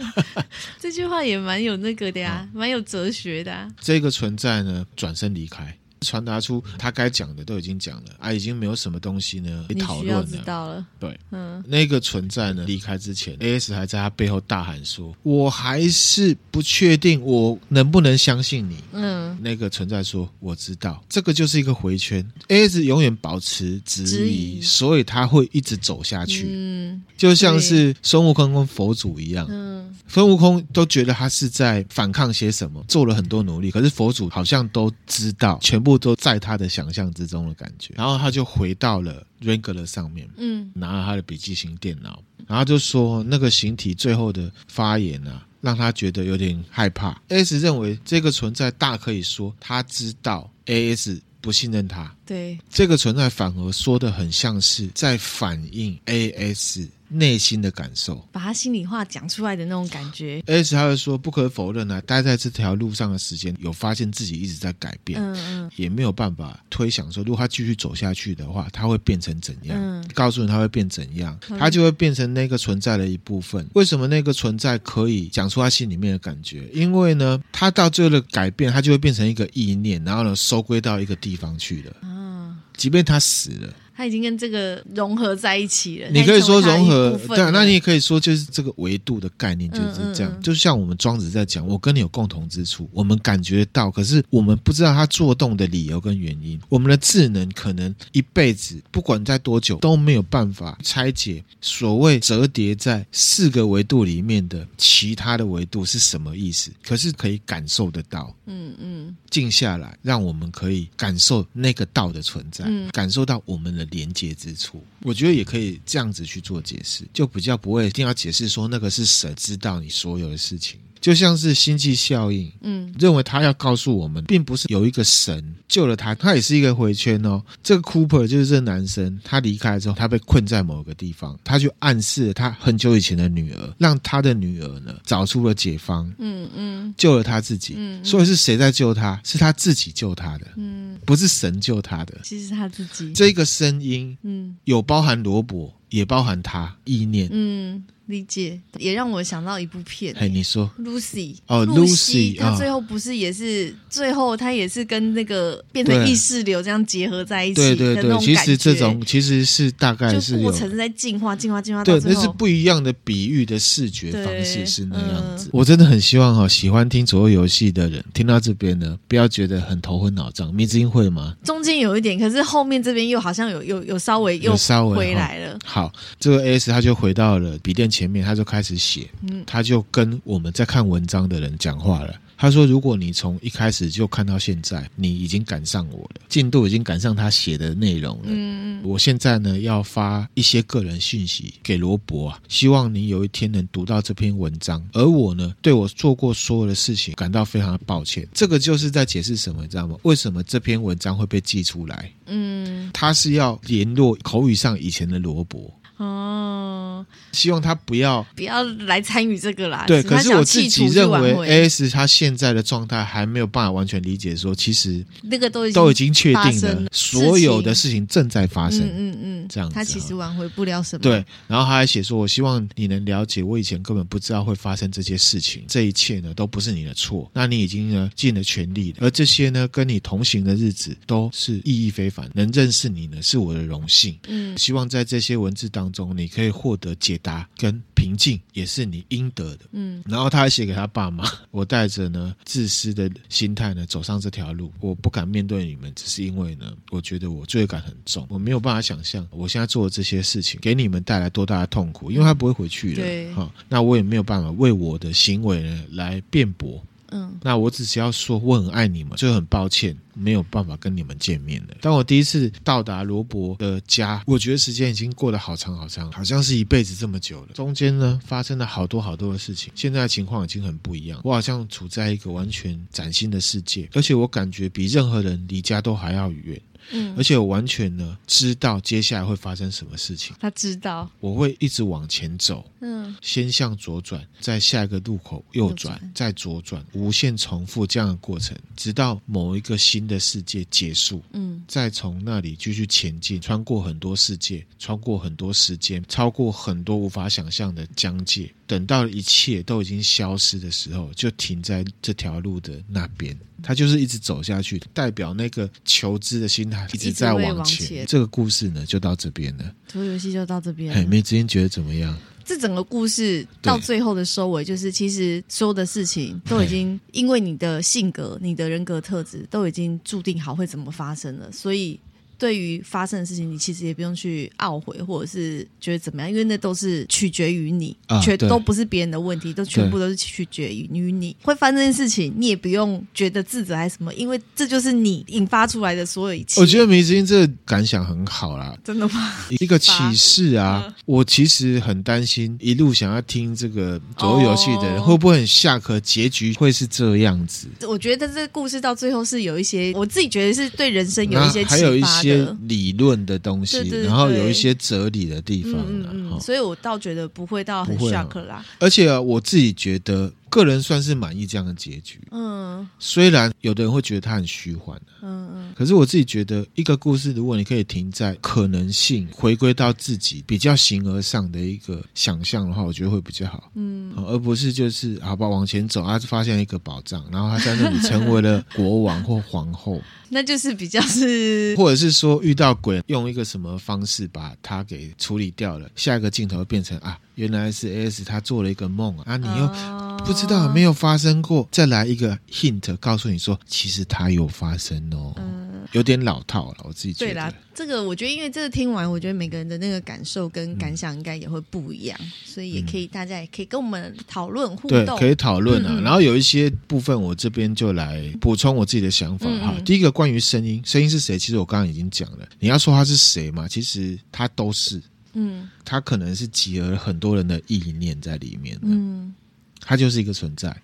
[0.78, 3.72] 这句话也蛮有那个的呀，蛮、嗯、有哲学的、啊。
[3.80, 5.74] 这个存在呢，转身离开。
[6.00, 10.24] 传达出他该讲的都已经讲了啊，已经没有什么东西呢可以讨论了。
[10.24, 22.26] 知道了，对，嗯，那个存在呢，离开之前，AS 还在他背后大喊说：“我还是不确定我能不能相信你。”嗯，那个存在说：“我知道，这个就是一个回圈。
[22.48, 26.46] ”AS 永远保持质疑，质疑，所以他会一直走下去。
[26.50, 29.46] 嗯，就像是孙悟空跟佛祖一样。
[29.50, 35.89] 嗯，孙悟空都觉得他是在反抗些什么，做了很多努力，可是佛祖好像都知道全部。
[35.98, 47.20] 都在他的想象之中的感觉，然后他就回到了 Wrangler 上面，嗯，拿了他的笔记型电脑，然后就说那个形体最后的发言啊，让他觉得有点害怕。
[47.28, 56.86] AS 认为这个存在大可以说他知道 AS 不信任他，对，这个存在反而说的很像是在反映 AS。
[57.10, 60.42] 内心的感受，把他心里话讲出来的那种感觉。
[60.46, 69.76] S 他会说，不可否认啊，待在这条路上的时间，有发现自己一直在改变，嗯嗯，也没有办法推想说，如果他继续走下去的话，他会变成怎样？
[69.76, 73.68] 嗯，告诉你他会变怎样，他就会变成那个存在的一部分。
[73.74, 76.68] 为什么那个存在可以讲出他心里面的感觉？
[76.72, 81.96] 因为呢，他到最后的改变，他就会变成一个意念，然后呢，收归到一个地方去了。
[82.02, 83.74] 嗯，即便他死了。
[84.00, 86.08] 他已经跟这个融合在一起了。
[86.08, 90.32] 你可以说融合，对，那你也可以说就是这个维度的概念就是这样。
[90.32, 96.58] 嗯嗯嗯，就像我们庄子在讲，我跟你有共同之处，我们感觉到，可是我们不知道他做动的理由跟原因。
[96.70, 106.70] 我们的智能可能一辈子不管在多久都没有办法拆解所谓折叠在四个维度里面的其他的维度是什么意思。
[106.82, 113.89] 可是可以感受得到，嗯嗯，静下来，让我们可以感受那个道的存在，嗯、感受到我们的。
[113.90, 120.78] 连接之处，我觉得也可以这样子去做解释，就比较不会一定要解释说那个是神知道你所有的事情。
[121.00, 127.42] 就像是星际效应，嗯，认为他要告诉我们，并不是有一个神救了他，他也是一个回圈哦。
[127.62, 137.74] 这个 Cooper 就是这个男生，他离开之后，他被困在某个地方，他就暗示了他很久以前的女儿，让他的女儿呢找出了解方，嗯嗯，救了他自己。
[137.76, 139.18] 嗯，所以是谁在救他？
[139.24, 143.12] 是他自己救他的，嗯，不是神救他的，其实他自己。
[143.14, 145.72] 这个声音，嗯，有包含罗伯。
[145.90, 147.28] 也包含他意念。
[147.32, 147.82] 嗯。
[148.10, 150.14] 理解，也让我想到一部片。
[150.18, 158.26] 哎，你说，Lucy 哦，Lucy，他最后不是也是最后他也是跟那个变成意识流这样结合在一起的那种感觉。
[158.26, 161.82] 对对对，其实这种其实是大概是过程在进化、进化、进化。
[161.84, 165.48] 对，那是不一样的比喻的视觉方式是那样子。
[165.52, 170.52] 我真的很希望哈，喜欢听左右游戏的人听到这边呢，不要觉得很头昏脑胀。
[170.54, 171.36] 迷之音会吗？
[171.44, 175.58] 中间有一点，可是后面这边又好像有有有稍微又稍微回来了。
[175.64, 178.70] 好，这个 AS 他就回到了笔电前面，他就开始。
[178.80, 179.10] 写，
[179.46, 182.18] 他就跟我们在看文章的人讲话了。
[182.38, 188.22] 他说：“如果你从一开始就看到现在，你已经赶上我了，进度已经赶上他写的内容了。
[188.28, 194.82] 嗯，我现在呢要发一些个人讯息给罗伯啊，希望你有一天能读到这篇文章。
[194.94, 198.26] 而我呢，对我做过所有的事情感到非常的抱歉。
[198.32, 199.98] 这个就是在解释什么，你知道吗？
[200.04, 202.10] 为什么这篇文章会被寄出来？
[202.24, 209.84] 嗯，他是要联络口语上以前的罗伯。”哦，希望他不要不要来参与这个啦。
[209.86, 211.34] 对，可是我自己认为
[211.68, 218.80] ，AS 他现在的状态还没有办法完全理解，说其实那个都都已经确定了，所有的事情正在发生。
[218.80, 221.02] 嗯嗯，这样子，他其实挽回不了什么。
[221.02, 227.30] 对，然后他还写说：“我希望你能了解，我以前根本不知道会发生这些事情，这一切呢都不是你的错。
[227.34, 234.18] 那你已经呢尽了全力了，而这些呢跟你同行的日子都是意义非凡，能认识你呢是我的荣幸。
[234.28, 236.00] 嗯，希望在这些文字当中。
[236.00, 239.66] 中你可以获得解答跟平静，也是你应得的。
[239.72, 253.02] 嗯，然后他还写给他爸妈：“我带着呢自私的心态呢走上这条路，我不敢面对你们，只是因为呢，我觉得我罪恶感很重，我没有办法想象我现在做的这些事情给你们带来多大的痛苦，因为他不会回去了。
[253.02, 261.74] 对，好，那我也没有办法为我的行为呢来辩驳。”嗯，那我只是要说我很爱你们，就很抱歉没有办法跟你们见面了。
[261.80, 267.48] 当我第一次到达罗伯的家，我觉得时间已经过得好长好长，好像是一辈子这么久了。
[267.54, 271.20] 中间呢发生了好多好多的事情，现在的情况已经很不一样。
[271.24, 276.60] 我好像处在一个完全崭新的世界，而且我感觉比任何人离家都还要远。
[276.90, 280.34] 嗯，而且我完全呢知道接下来会发生什么事情。
[280.40, 281.10] 他知道。
[281.20, 298.52] 我会一直往前走，嗯，先向左转，在下一个路口右转，再左转，无限重复这样的过程，直到某一个新的世界结束，嗯，再从那里继续前进，穿过很多世界，穿过很多时间，超过很多无法想象的疆界。
[298.70, 303.36] 等到一切都已经消失的时候，就停在这条路的那边。
[303.60, 308.06] 他就是一直走下去，代表那个求知的心态一直在往前。
[308.06, 309.74] 这个故事呢，就到这边了。
[309.88, 310.94] 这个游戏就到这边。
[310.94, 312.16] 嘿，梅子英觉得怎么样？
[312.44, 321.98] 这整个故事到最后的收尾，就是其实所有的事情都已经因为你的性格、你的人格特质都已经注定好会怎么发生了，所以。
[322.40, 331.36] 对于发生的事情，你其实也不用去懊悔，或者是觉得怎么样，因为那都是取决于你，啊、全都不是别人的问题，都全部都是取决于你。
[331.42, 336.58] 会发生这件事情，你也不用觉得自责还是什么，因为这就是你引发出来的所有一切。
[336.62, 339.34] 我觉得梅子音这个感想很好啦，真的吗？
[339.60, 340.82] 一个 启示啊！
[340.86, 346.00] 嗯、我其实很担心，一路想要听这个左右游戏的人，会不会很下课？
[346.00, 347.66] 结局会是这样子？
[347.86, 351.76] 我觉得这个故事到最后是有一些，我自己觉得是对人生有一些启发。
[351.76, 352.29] 还有一些
[352.62, 358.64] 理论的东西，对对对，然后有一些哲理的地方，嗯嗯，所以我倒觉得不会到很 shock 啦。
[358.78, 360.32] 而且啊，我自己觉得。
[360.50, 362.20] 个人算是满意这样的结局。
[362.30, 365.00] 嗯，虽然有的人会觉得它很虚幻。
[365.22, 373.70] 嗯嗯，可是我自己觉得，一个故事如果你可以停在可能性，回归到自己比较形而上的一个想象的话，我觉得会比较好。
[373.74, 389.64] 嗯，而不是就是好吧，往前走啊，发现一个宝藏，然后他在那里成为了国王或皇后， 那就是比较是， 或者是说遇到鬼，用一个什么方式把他给处理掉了，下一个镜头变成啊，原来是 AS 他做了一个梦啊，啊你又。
[389.64, 397.32] 哦不知道没有发生过，再来一个 hint 告诉你说，其实他有发生哦，嗯、有点老套了，我自己觉得。
[397.32, 405.88] 对啦，这个我觉得，因为这个听完，我觉得每个人的那个感受跟感想应该也会不一样，嗯、所以也可以大家也可以跟我们讨论互动，对，可以讨论啊。
[405.90, 409.72] 嗯、然后有一些部分，我这边就来补充我自己的想法哈。
[409.74, 411.38] 嗯、第一个关于声音，声音是谁？
[411.38, 412.46] 其实我刚刚已经讲了。
[412.58, 413.66] 你要说他是谁嘛？
[413.66, 419.34] 其实他都是，嗯，它可能是集了很多人的意念在里面的，嗯。
[419.82, 420.76] 它就是一个存在，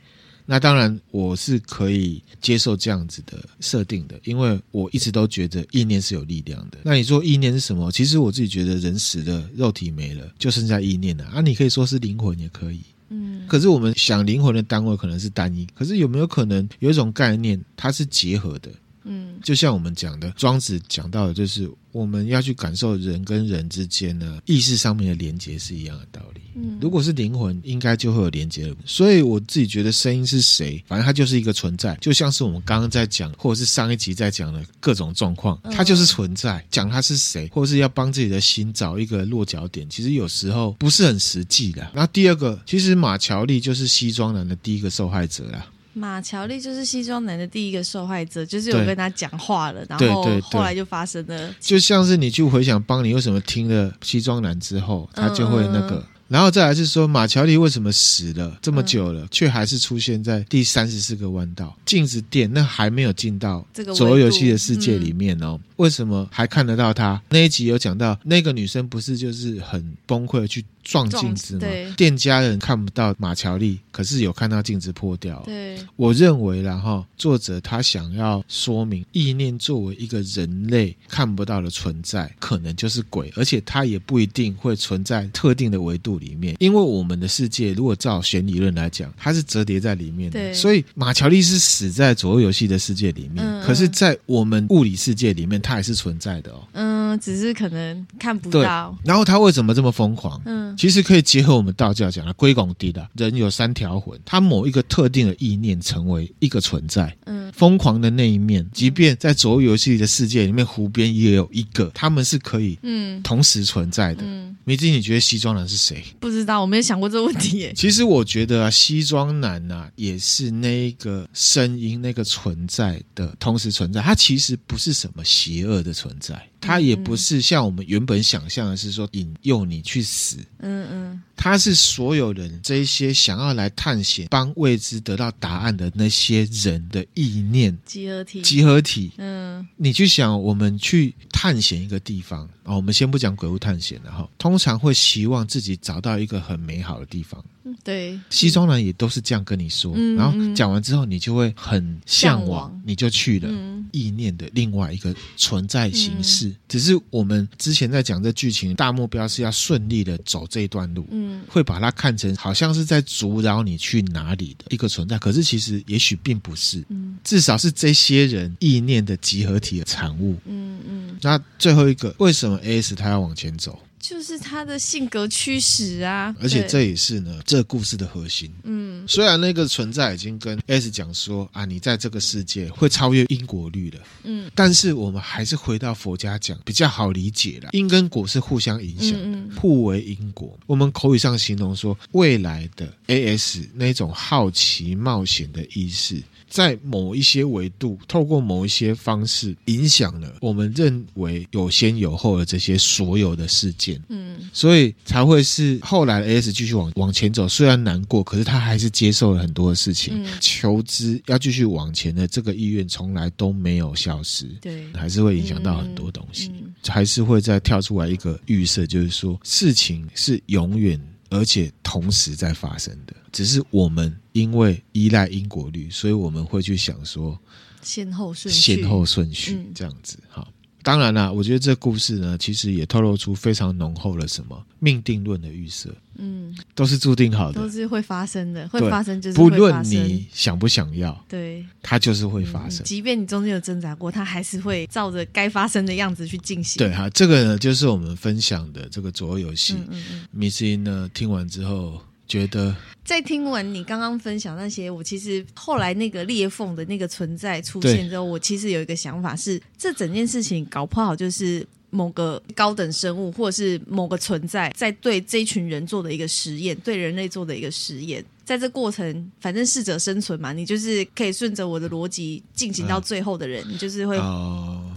[0.47, 6.79] 那当然我是可以接受这样子的设定的，因为我一直都觉得意念是有力量的。
[6.83, 7.93] 那你说意念是什么？
[7.93, 11.43] 其实我自己觉得人死了，肉体没了，就剩下意念了啊。
[11.43, 12.81] 你可以说是灵魂也可以，
[13.11, 13.47] 嗯。
[13.47, 18.71] 可是我们想灵魂的单位可能是单一，可是有没有可能有一种概念，它是结合的？
[19.07, 26.41] 嗯，就像我们讲的，庄子讲到的，就是我们要去感受人跟人之间呢，意识上面的连接是一样的道理。
[26.57, 28.75] 嗯，如果是灵魂，应该就会有连接了。
[28.85, 36.65] 所以我自己觉得声音是谁，反正它就是一个存在，就像是我们刚刚在讲，或者是上一集在讲的各种状况，它就是存在。
[36.71, 41.89] 讲它是谁，或者是要帮自己的心找一个落脚点，其实有时候不是很实际的。
[41.95, 45.65] 然后第二个，其实马乔丽就是西装男的第一个受害者啦。
[45.97, 56.05] 马乔丽就是西装男的第一个受害者，就是有跟他讲话了，然后后来就发生了，就像是你去回想邦尼为什么听了西装男之后，他就会那个。
[56.29, 65.59] 然后再来是说，马乔丽为什么死了这么久了，却还是出现在第三十四个弯道镜子店，那还没有进到左右游戏的世界里面哦？
[65.77, 67.23] 为什么还看得到他？
[67.31, 70.65] 那一集有讲到，那个女生不是就是很崩溃去。
[70.87, 71.67] 撞镜子嘛，
[71.97, 75.43] 店家人看不到马乔丽，可是有看到镜子破掉。
[75.45, 86.55] 对，我认为啦哈，作者他想要说明，意念作为一个人类看不到的存在，可能就是鬼，而且它也不一定会存在特定的维度里面。
[86.61, 96.63] 因为我们的世界，如果照弦理论来讲，它是折叠在里面的，所以马乔丽是死在左右游戏的世界里面，嗯嗯，可是，在我们物理世界里面，它还是存在的哦。
[96.73, 98.97] 嗯，只是可能看不到。
[99.05, 100.41] 然后他为什么这么疯狂？
[100.45, 100.76] 嗯。
[100.77, 114.23] 其实可以结合我们道教讲的归拱地的人有三条魂，他某一个特定的意念成为一个存在，嗯，疯狂的那一面，即便在左右游戏的世界里面，湖边也有一个，他们是可以嗯同时存在的。
[114.25, 116.05] 嗯，迷之，你觉得西装男是谁？
[116.21, 117.73] 不知道，我没有想过这个问题耶。
[117.75, 126.41] 其实我觉得啊，西装男啊，也是那个声音那个存在的同时存在，他其实不是什么邪恶的存在。
[126.67, 130.39] 他也不是像我们原本想象的，是说引诱你去死。
[130.59, 138.43] 嗯嗯，他是所有人这一些想要来探险、帮未知得到答案的那些人的意念集合体。
[138.43, 139.13] 集合体。
[139.19, 147.45] 嗯，你去想，我们去探险一个地方啊，我们先不讲鬼屋探险了哈，通常会希望自己找到一个很美好的地方。
[147.83, 153.49] 对，西装男也都是这样跟你说，嗯、然后讲完之后，你就会很向往，你就去了。
[153.51, 171.19] 嗯、意念的另外一个存在形式，嗯、只是我们之前在讲这剧情大目标是要顺利的走这一段路，嗯，会把它看成好像是在阻扰你去哪里的一个存在，可是其实也许并不是，嗯，至少是这些人意念的集合体的产物，嗯嗯。
[171.23, 173.79] 那最后一个，为什么 AS 他要往前走？
[173.99, 178.53] 就是他的性格驱使啊，而且这也是呢这故事的核心。
[178.65, 184.01] 嗯，虽然那个存在已经跟 S 讲说啊，你在这个世界会超越因果律了。
[184.25, 190.57] 嗯，但是我们还是回到佛家讲比较好理解了，因跟果是互相影响的，嗯嗯，互为因果。
[190.67, 196.23] 我们口语上形容说，未来的 AS 那种好奇冒险的意识。
[196.49, 204.01] 在某一些维度，透过某一些方式，影响了我们认为有先有后的这些所有的事件。
[204.09, 210.23] 嗯，所以才会是后来的 AS 继续往往前走，虽然难过，可是他还是接受了很多的事情。
[210.23, 214.47] 嗯，求知要继续往前的这个意愿，从来都没有消失。
[214.61, 221.01] 对，还是会影响到很多东西，嗯嗯，还是会再跳出来一个预设，就是说事情是永远。
[221.29, 227.39] 而且同时在发生的，只是我们因为依赖因果律，所以我们会去想说
[227.83, 230.19] 先后顺序，先后顺序这样子。
[230.29, 230.53] 好，
[230.87, 235.93] 当然啦，我觉得这故事呢，其实也透露出非常浓厚的什么命定论的预设。
[236.15, 242.85] 嗯，都是注定好的，都是会发生的，会发生就是不论你想不想要，对，它就是会发生。
[242.85, 246.79] 即便你中间有挣扎过，它还是会照着该发生的样子去进行。
[246.79, 249.75] 对哈，这个呢，就是我们分享的这个左右游戏。
[249.91, 252.75] 嗯嗯，迷之音呢，听完之后觉得，
[253.05, 261.67] 在听完你刚刚分享那些，我其实后来那个裂缝的那个存在出现之后，我其实有一个想法是，这整件事情搞不好就是。
[261.89, 268.23] 某个高等生物，或者是某个存在，在对这群人做的一个实验，对人类做的一个实验。
[268.47, 274.17] 在这过程，反正适者生存嘛，你就是可以顺着我的逻辑进行到最后的人，嗯、你就是会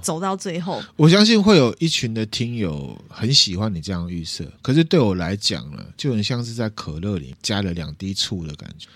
[0.04, 0.80] 走到最后。
[0.96, 8.88] 我相信会有一群的听友很喜欢你这样预设，可是对我来讲呢，就很像是在可乐里加了两滴醋的感觉。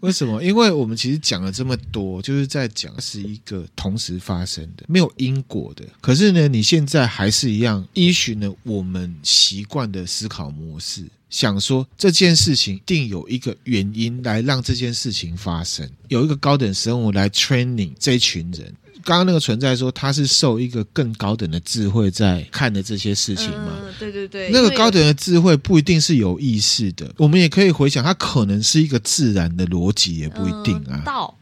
[0.00, 0.42] 为什么？
[0.42, 5.84] 因为我们其实讲了这么多，就是在讲是一个同时发生的，没有因果的。
[6.00, 11.04] 可是呢，你现在还是一样依循了我们习惯的思考模式。
[11.30, 18.74] 想说这件事情定有一个原因来让这件事情发生，有一个高等生物来 training 这一群人。
[19.04, 23.72] 刚刚那个存在说他是受一个更高等的智慧在看的这些事情吗？
[23.80, 24.50] 嗯，对对对。
[24.50, 31.00] 那个高等的智慧不一定是有意识的，我们也可以回想，它可能是一个自然的逻辑，也不一定啊。
[31.06, 31.34] 道。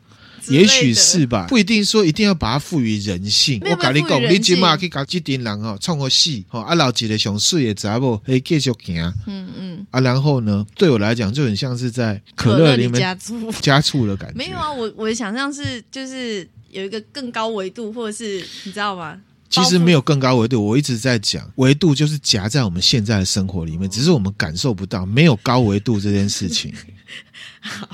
[0.49, 3.61] 也许是吧，不一定说一定要把它赋予人性。
[3.64, 9.12] 我跟你讲，你起码可以搞几点人哦，创个戏哦，啊老几的熊事也杂不，可以继续行。
[9.26, 9.86] 嗯嗯。
[9.90, 14.36] 啊，然后呢，对我来讲就很像是在可乐里面加醋加醋的感觉。
[14.36, 19.18] 没有啊，我我的想象是就是有一个更高维度，或者是你知道吗？
[19.49, 26.74] 其实没有更高维度，我一直在讲维度就是夹在我们现在的生活里面，只是我们感受不到，没有高维度这件事情。
[27.61, 27.88] 好，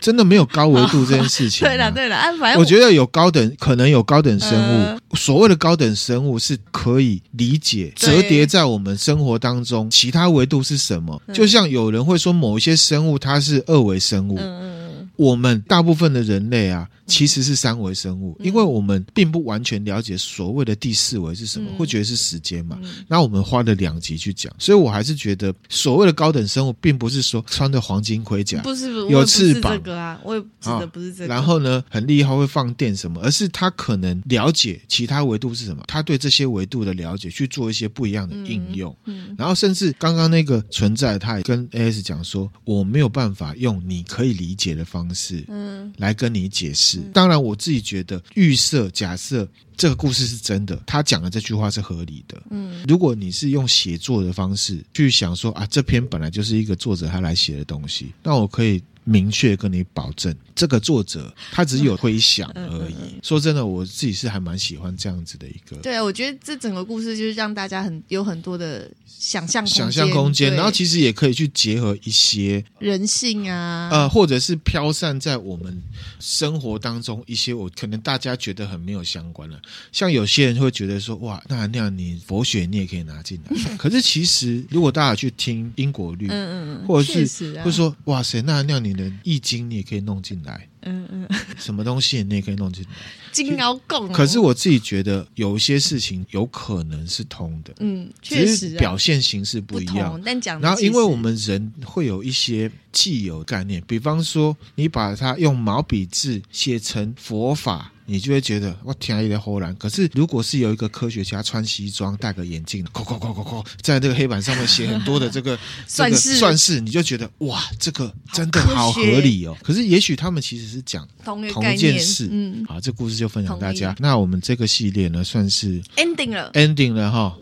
[0.00, 1.66] 真的没有高维度这件事情。
[1.66, 4.82] 对了对了，啊，反正我，我觉得有高等，可能有高等生物。
[4.84, 11.20] 呃、所谓的高等生物是可以理解折叠在我们生活当中，其他维度是什么？
[11.32, 14.38] 就像有人会说某一些生物它是二维生物。
[14.38, 14.82] 嗯
[15.16, 22.78] 我们大部分的人类啊，其实是三维生物，因为我们并不完全了解所谓的第四维是什么，会觉得是时间嘛。
[23.06, 31.34] 那我们花了两集去讲，所以我还是觉得所谓的高等生物，并不是说穿着黄金盔甲，不是有翅膀这个啊，我也指的不是这个。
[31.34, 38.96] 然后呢，很厉害会放电什么，而是他可能了解其他维度是什么，他对这些维度的了解去做一些不一样的应用。
[39.04, 45.02] 嗯然后甚至刚刚那个存在，他也跟 AS 讲说，我没有办法用你可以理解的方式。
[45.02, 47.01] 方式，嗯，来跟你解释。
[47.12, 52.42] 当然，我自己觉得预设假设这个故事是真的，他讲的这句话是合理的。
[52.50, 58.82] 嗯，如果你是用写作的方式去想说啊，这篇本来就是一个作者他来写的东西，那我可以。
[59.04, 63.18] 明确跟你保证，这个作者他只有回想而已。
[63.22, 65.76] 说真的，我自己是还蛮喜欢这样子的一个。
[65.82, 75.82] 对啊，我觉得这整个故事就是让大家很有很多的想象想象空间，然后其实也可以去结合一些人性啊，呃，或者是飘散在我们
[76.20, 83.56] 生活当中一些我可能大家觉得很没有相关的，像有些人会觉得说哇，那那样你佛学你也可以拿进来。
[83.76, 88.91] 可是其实如果大家去听因果律，嗯嗯嗯，或者是会说哇塞，那那样你。
[89.22, 91.28] 易经你也可以弄进来，嗯嗯，
[91.58, 92.90] 什么东西你也可以弄进来，
[93.32, 94.12] 金鳌贡。
[94.12, 100.20] 可是我自己觉得有一些事情有可能是通的，嗯，确实表现形式不一样。
[100.24, 107.90] 但讲，然后因为我们人会有一些既有概念，比方说你把它用毛笔字写成佛法。
[108.04, 115.56] 你就会觉得我天啊一的忽然，可是如果是有一个科学家穿西装、戴个眼镜，扣扣扣扣扣，在这个黑板上面写很多的这个
[115.86, 119.56] 算式算式，你就觉得哇，这个真的好合理哦。
[119.62, 123.94] 可是也许他们其实是讲同一件事，嗯，好，这故事就分享大家。
[123.98, 127.36] 那我们这个系列呢，算是 ending 了，ending 了哈。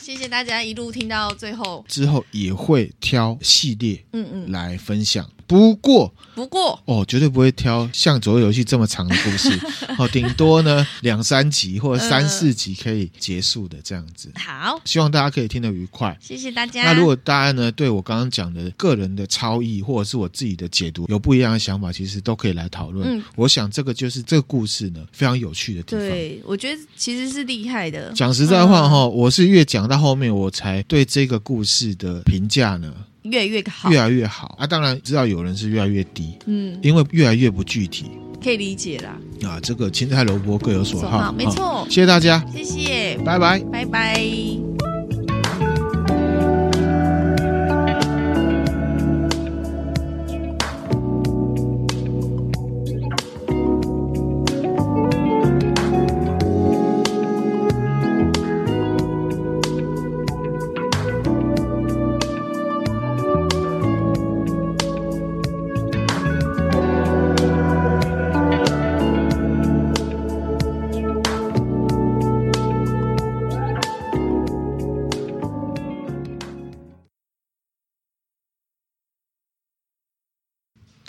[0.00, 5.28] 谢谢大家一路听到最后，之后也会挑系列，嗯嗯，来分享。
[5.52, 9.50] 不过，不过哦，绝对不会挑像左右游戏这么长的故事，
[9.98, 14.32] 哦，顶多呢两三集或者三四集可以结束的这样子。
[14.36, 16.16] 好，希望大家可以听得愉快。
[16.20, 16.84] 谢谢大家。
[16.84, 23.18] 那如果大家呢对我刚刚讲的个人的超意或者是我自己的解读有不一样的想法，其实都可以来讨论。
[23.18, 26.08] 嗯，我想这个就是这个故事呢非常有趣的地方。
[26.08, 28.10] 对，我觉得其实是厉害的。
[28.12, 32.90] 讲实在话哈，嗯，我是越讲到后面，我才对这个故事的评价呢。
[33.22, 34.66] 越来越好，越来越好啊！
[34.66, 38.06] 当然知道有人是越来越低，嗯，因为越来越不具体，
[38.42, 39.16] 可以理解啦。
[39.48, 41.86] 啊，这个青菜萝卜各有所好，好，没错。
[41.88, 44.71] 谢谢大家，谢谢，拜拜，拜拜。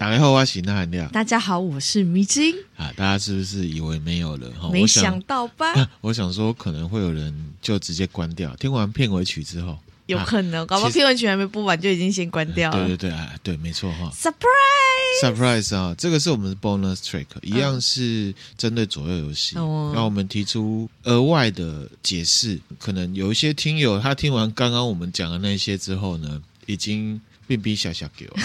[0.04, 1.10] 打开后，我是那含量。
[1.12, 2.92] 大家好，我是迷之音啊。
[2.94, 4.52] 大家是不是以为没有了？
[4.70, 5.72] 没想到吧？
[5.72, 8.54] 我想，我想说，可能会有人就直接关掉。
[8.58, 12.86] 听完片尾曲之后，有可能，啊、搞不好片尾曲还没播完就已经先关掉了。
[12.86, 14.12] 对对对，啊，对，没错哈。
[14.14, 15.96] Surprise，Surprise 啊！
[15.98, 22.60] 这个是我们的 bonus trick，一样是针对左右游戏，让、嗯、我们提出额外的解释。
[22.78, 27.22] 可能有一些听友他听完刚刚我们讲的那些之后呢，已经。
[27.48, 28.38] 逼逼小小给我，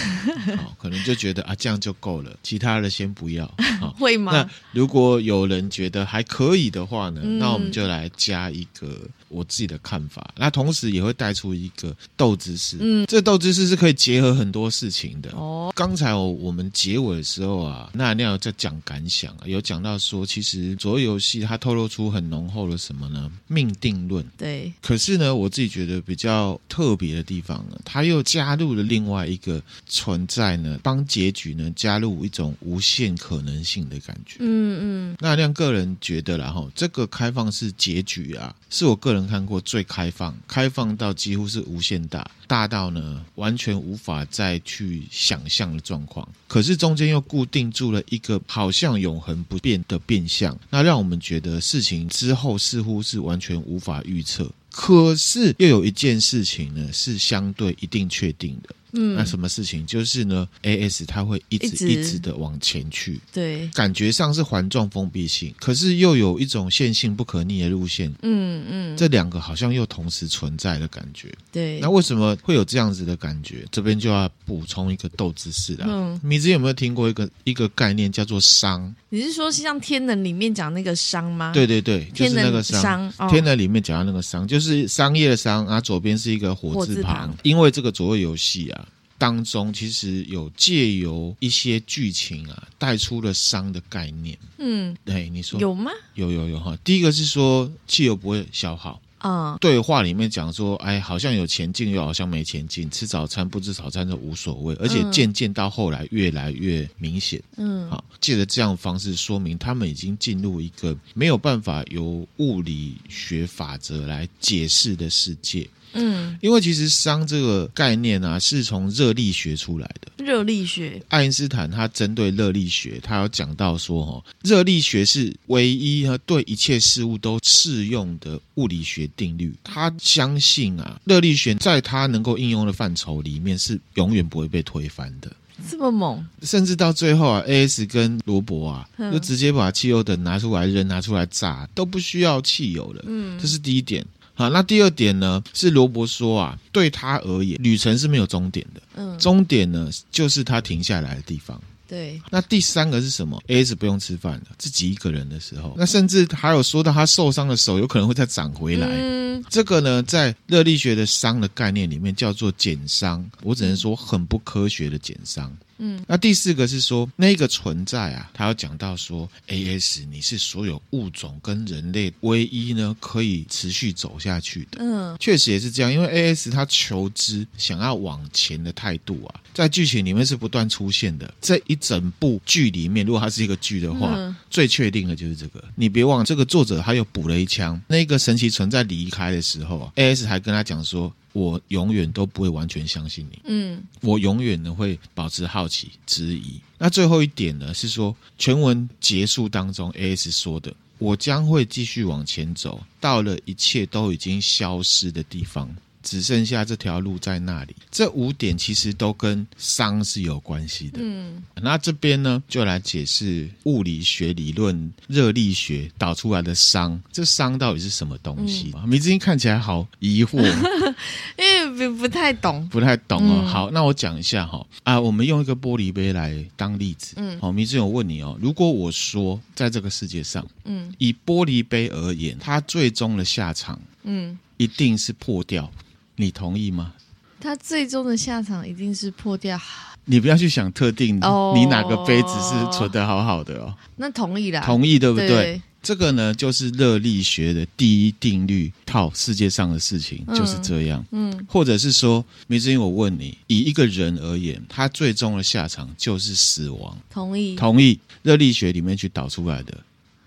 [0.57, 3.45] 好， 可能就觉得啊，这样就够了，其他的先不要。
[3.79, 4.31] 好， 会吗？
[4.33, 10.33] 那如果有人觉得还可以的话呢，嗯、那我们就来加一个我自己的看法。
[10.37, 15.31] 那同时也会带出一个斗知识，嗯，这斗知识是可以结合很多事情的。
[15.31, 23.31] 哦，刚才我们结尾的时候啊，那那在讲感想啊，有讲到说，其实左右游戏它透露出很浓厚的什么呢？
[23.47, 24.25] 命定论。
[24.37, 24.71] 对。
[24.81, 34.37] 可是呢，我自己觉得比较特别的地方呢，它又加入了另外一个存在呢，帮结局呢加入一种无限可能性的感觉。
[34.39, 35.17] 嗯嗯。
[35.19, 46.27] 那亮个人觉得啦，哈，这个开放式结局啊，是我个人看过最开放，开放到几乎是无限大，大到呢完全无法再去想象的状况。
[46.47, 54.51] 可是中间又固定住了一个好像永恒不变的变相，那让我们觉得事情之后似乎是完全无法预测。
[54.71, 58.75] 可是又有一件事情呢，是相对一定确定的。
[58.93, 59.85] 嗯，那什么事情？
[59.85, 68.13] 就是呢，AS 它会一直一直的往前去，对，感觉上是环状封闭性，可是又有一种线性不可逆的路线。
[68.21, 71.33] 嗯嗯，这两个好像又同时存在的感觉。
[71.51, 73.65] 对，那为什么会有这样子的感觉？
[73.71, 75.85] 这边就要补充一个斗知识啦。
[75.89, 78.91] 嗯，你之前有没有听过一个一个概念叫做熵？
[79.09, 81.51] 你是说像天能里面讲那个商吗？
[81.53, 83.11] 对对对，就是那个熵。
[83.29, 88.87] 天能里面讲到那个商，就是商业的商啊，左边是一个火字旁，因为这个左右游戏啊。
[89.17, 94.37] 当中其实有借由一些剧情啊，带出了商的概念。
[94.59, 95.91] 嗯，对，你说有吗？
[96.15, 96.77] 有有有哈。
[96.85, 99.01] 第一个是说汽油不会消耗。
[99.19, 102.89] 啊、嗯，对话里面讲说，哎，好像有前进，又好像没前进。
[102.89, 107.41] 吃早餐不吃早餐都无所谓，而且渐渐到后来越来越明显。
[107.57, 115.67] 嗯，好，借着这样的方式说明，他们已经进入一个没有办法由物理学法则来解释的世界。
[115.93, 120.23] 嗯，因为其实熵这个概念啊，是从热力学出来的。
[120.23, 129.53] 热力学，爱因斯坦他针对热力学，他有讲到说，哈，热力学是唯一和对一切事物都适用的物理学定律。
[129.63, 135.31] 他相信啊，热力学在他能够应用的范畴里面是永远不会被推翻的。
[135.69, 143.03] 这么猛，甚至到最后啊，AS 跟罗伯啊，就直接把汽油灯拿出来扔，拿出来炸，都不需要汽油了。
[143.05, 144.05] 嗯，这是第一点。
[144.39, 145.43] 好，那第二点呢？
[145.53, 148.81] 是罗伯说啊，对他而言，旅程是没有终点的。
[148.95, 151.61] 嗯，终点呢，就是他停下来的地方。
[151.89, 152.21] 对。
[152.29, 155.75] 那第三个是什么？AS 不用吃饭了，自己一个人的时候。
[155.77, 158.87] 那甚至还有说到他受伤的手有可能会再长回来。
[158.87, 163.29] 嗯，这个呢，在热力学的伤的概念里面叫做减伤。
[163.43, 165.49] 我只能说很不科学的减熵。
[165.79, 174.77] 嗯，那第四个是说那个存在啊，他要讲到说，AS 你是所有物种跟人类唯一呢可以持续走下去的。
[174.79, 181.33] 嗯，确实也是这样，因为 AS 他求知想要往前的态度啊，在剧情里面是不断出现的。
[181.41, 185.63] 这一整部剧里面，如果它是一个剧的话，嗯、最确定的就是这个。
[185.75, 187.81] 你别忘，这个作者他又补了一枪。
[187.87, 191.13] 那个神奇存在离开的时候啊，AS 还跟他讲说。
[191.33, 196.59] 我永远都不会完全相信你，嗯，我永远呢会保持好奇、质疑。
[196.77, 205.69] 那最后一点呢是说，全文结束当中，AS 说的，我将会继续往前走，到了一切都已经消失的地方。
[206.01, 207.75] 只剩下这条路在那里。
[207.91, 210.99] 这五点其实都跟熵是有关系的。
[211.01, 216.99] 嗯，那这边呢，就来解释物理学理论热力学导出来的熵。
[217.11, 218.71] 这熵到底是什么东西？
[218.75, 220.37] 嗯、米之英看起来好疑惑，
[221.37, 223.41] 因为不不太懂，不太懂哦。
[223.43, 224.65] 嗯、好，那我讲一下哈。
[224.83, 227.15] 啊，我们用一个玻璃杯来当例子。
[227.17, 235.71] 嗯，好，米之音，我问你哦，如果我说在这个世界上，嗯，以玻璃杯而言，它最终的下场，嗯，一定是破掉。
[236.19, 236.93] 你同意吗？
[237.39, 239.59] 他最终的下场一定是破掉。
[240.05, 241.15] 你不要去想特定，
[241.55, 243.73] 你哪个杯子是存的好好的哦。
[243.95, 245.27] 那同意啦，同意对不对？
[245.27, 251.01] 对这个呢，就是热力学的第一定律，套世界上的事情就是这样。
[251.11, 256.97] 嗯，嗯或者是说，没事，因为我问你，以一个人而言，他最终的下场就是死亡。
[257.09, 257.97] 同意，同意。
[258.21, 259.77] 热力学里面去导出来的。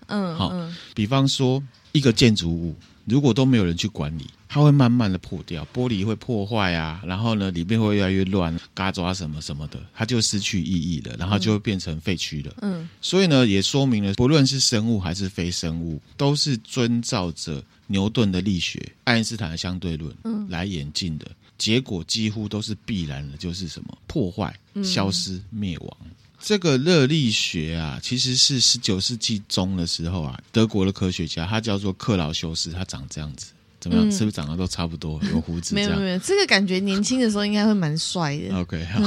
[0.07, 0.51] 嗯，好。
[0.95, 2.75] 比方说，一个建筑物，
[3.05, 4.25] 如果都没有人去管理。
[4.47, 12.53] 它会慢慢的破掉，玻璃会破坏啊，然后呢，里面会越来越乱，嘎抓什么什么的，它就失去意义了，然后就会变成废墟了。
[12.61, 20.15] 嗯，所以呢，也说明了，不论是生物还是非生物，都是遵照着牛顿的力学、爱因斯坦的相对论
[20.47, 21.25] 来演进的，
[21.57, 25.97] 结果几乎都是必然的，就是什么破坏、消失、灭亡。
[26.45, 33.53] 这个热力学啊，其实是十九世纪中的时候啊，德国的科学家，他叫做克劳修斯，他长这样子。
[33.83, 34.07] 怎么样？
[34.07, 35.19] 嗯是不是长得都差不多？
[35.29, 35.75] 有胡子？
[35.75, 38.55] 没有没有，这个感觉年轻的时候应该会蛮帅的。
[38.55, 39.01] OK，好，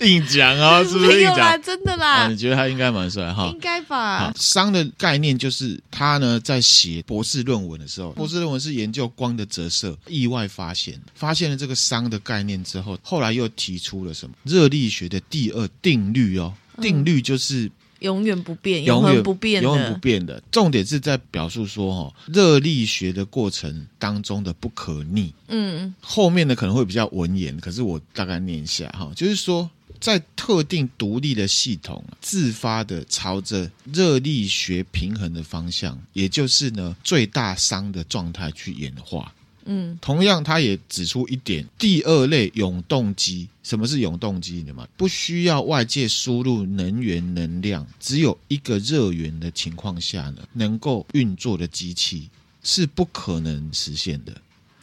[0.06, 1.60] 硬讲啊，是不是 硬讲？
[1.62, 3.50] 真的啦，你觉得他应该蛮帅哈？
[3.52, 17.70] 应该吧？，熵的概念就是他呢在写博士论文的时候，博士论文是研究光的折射，意外发现发现了这个熵的概念之后，后来又提出了什么热力学的第二定律哦，定律就是。
[18.00, 20.42] 永远不变，永远远不变，永远不变的。
[20.50, 25.32] 重点是在表述说，哦，热力学的过程当中的不可逆。
[25.48, 29.68] 嗯后面的可能会比较文言，可是我大概念一下哈，就是说，
[30.00, 39.32] 在特定独立的系统自发的朝着热力学平衡的方向，也就是呢最大熵的状态去演化。
[39.70, 44.72] 嗯同样，他也指出一点：第二类永动机，什么是永动机呢？
[44.72, 52.30] 嘛，不需要外界输入能源能量，只有一个热源的情况下呢，能够运作的机器
[52.62, 54.32] 是不可能实现的。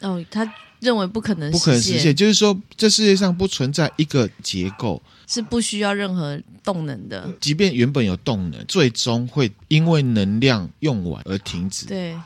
[0.00, 7.28] 哦，他认为不可能，不可能实现，就是说，这世界上不存在一个结构是不需要任何动能的。
[7.40, 11.86] 即便原本有动能，最终会因为能量用完而停止。
[11.86, 12.16] 对，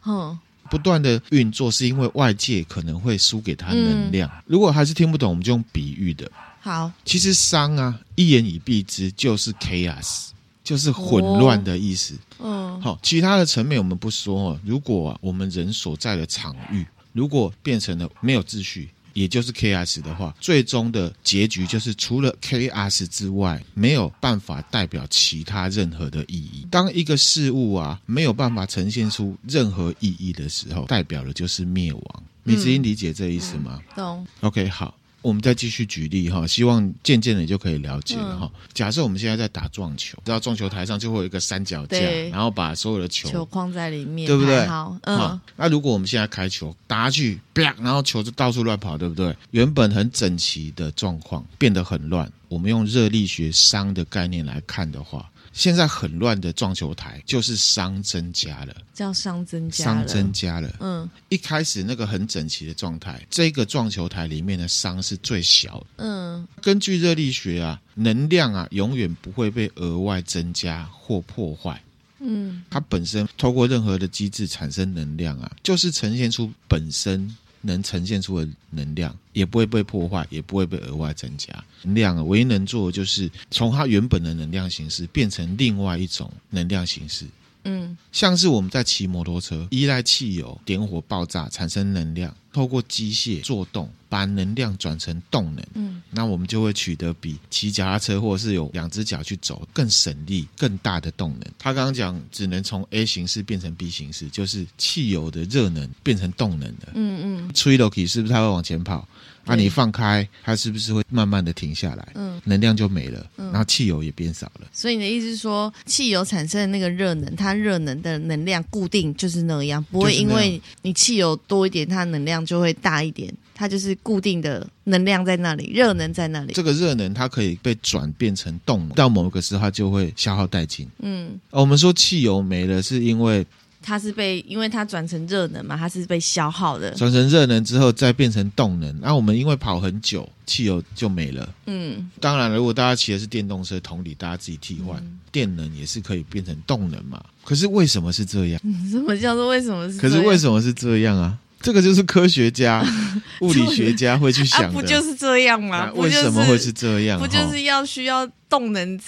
[0.00, 0.38] 哼，
[0.70, 4.30] 不断的运作是因为外界可能会输给他能量。
[4.46, 6.30] 如果还是听不懂，我们就用比喻的。
[6.60, 10.28] 好，其实熵啊，一言以蔽之就是 chaos，
[10.64, 12.14] 就是混乱的意思。
[12.40, 14.60] 嗯，好，其他的层面我们不说哦。
[14.64, 26.66] 如果啊，我们人所在的场域如果变成了没有秩序，也就是 chaos 的话，最终的结局就是除了 chaos 之外，没有办法代表其他任何的意义。
[26.70, 32.22] 当一个事物啊没有办法呈现出任何意义的时候，代表的就是灭亡。
[32.44, 33.80] 你子英理解这意思吗？
[33.96, 34.26] 懂。
[34.40, 34.94] OK，好。
[35.26, 38.48] 我们再继续举例哈，希望渐渐的你就可以了解了哈。
[38.72, 41.98] 假设我们现在在打撞球，知道撞球台上就会有一个三脚架，
[42.30, 44.64] 然后把所有的球球框在里面，对不对？
[44.66, 45.40] 好，嗯。
[45.56, 49.34] 那如果我们现在开球打下去，啪，然后球就到处乱跑，对不对？
[49.50, 52.30] 原本很整齐的状况变得很乱。
[52.46, 60.70] 我们用热力学熵的概念来看的话，现在很乱的撞球台就是熵增加了，叫熵增加了，熵增加了。
[60.80, 65.86] 嗯，一开始那个很整齐的状态，这个撞球台里面的熵是最小的。
[66.04, 71.82] 嗯，根据热力学啊，能量啊永远不会被额外增加或破坏。
[72.18, 77.34] 嗯，它本身透过任何的机制产生能量啊，就是呈现出本身
[77.66, 81.52] 能呈现出的能量，也不会被破坏，也不会被额外增加。
[81.82, 87.26] 能量啊，唯一能做的就是从它原本的能量形式变成另外一种能量形式。
[87.64, 95.62] 嗯，像是我们在骑摩托车，依赖汽油点火爆炸产生能量，透过机械做动把能量转成动能。
[95.74, 101.42] 嗯，那我们就会取得比骑脚踏车或者是有两只脚去走更省力、更大的动能。
[101.58, 106.88] 他刚刚讲只能从 A 形式变成 B 形式，就是汽油的热能变成动能的。
[106.94, 109.06] 嗯嗯，吹了气是不是它会往前跑？
[109.46, 112.08] 那、啊、你放开，它是不是会慢慢的停下来？
[112.14, 114.66] 嗯，能量就没了，嗯、然后汽油也变少了。
[114.72, 123.32] 所以你的意思是说，汽油产生的那个热能，它热能的能量固定就是那样，不会因为你汽油多一点，它能量就会大一点。
[123.58, 126.52] 它就是固定的能量在那里，热能在那里。
[126.52, 130.86] 这个热能它可以被转变成动能，到某个时候它就会消耗殆尽。
[130.98, 133.46] 嗯，我们说汽油没了，是因为。
[133.86, 136.90] 它是被，因为它转成热能嘛，它是被消耗的。
[136.96, 141.48] 转成热能之后再变成动能，那、啊、我们因为跑很久，汽油就没了。
[141.66, 147.24] 嗯，当然了，如果大家骑的是电动车，同理，大家自己替换，嗯、电能也是可以变成动能嘛。
[147.44, 148.60] 可是为什么是这样？
[148.64, 150.00] 嗯、 什么叫做为什么是？
[150.00, 151.38] 可是为什么是这样啊？
[151.60, 152.84] 这个就是科学家、
[153.40, 155.78] 物理学家会去想的，啊、不就是这样吗？
[155.78, 157.20] 啊、为什么会是这样？
[157.20, 158.98] 不就是要需要动能？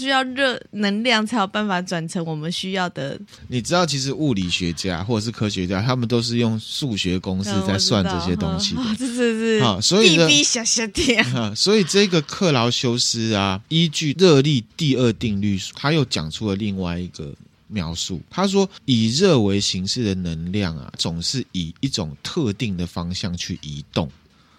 [0.00, 3.18] 需要热能量才有办法转成我们需要的。
[3.48, 8.82] 你知道，其实物理学家或者是科学家，他们都是用数学公式在算这些东西的。
[8.96, 17.34] 是 是啊，所以呢，小小点 啊，所以这个克劳修斯啊，依据热力第二定律，他又讲出了另外一个
[17.68, 18.20] 描述。
[18.30, 24.10] 他说，以热为形式的能量啊，总是以一种特定的方向去移动。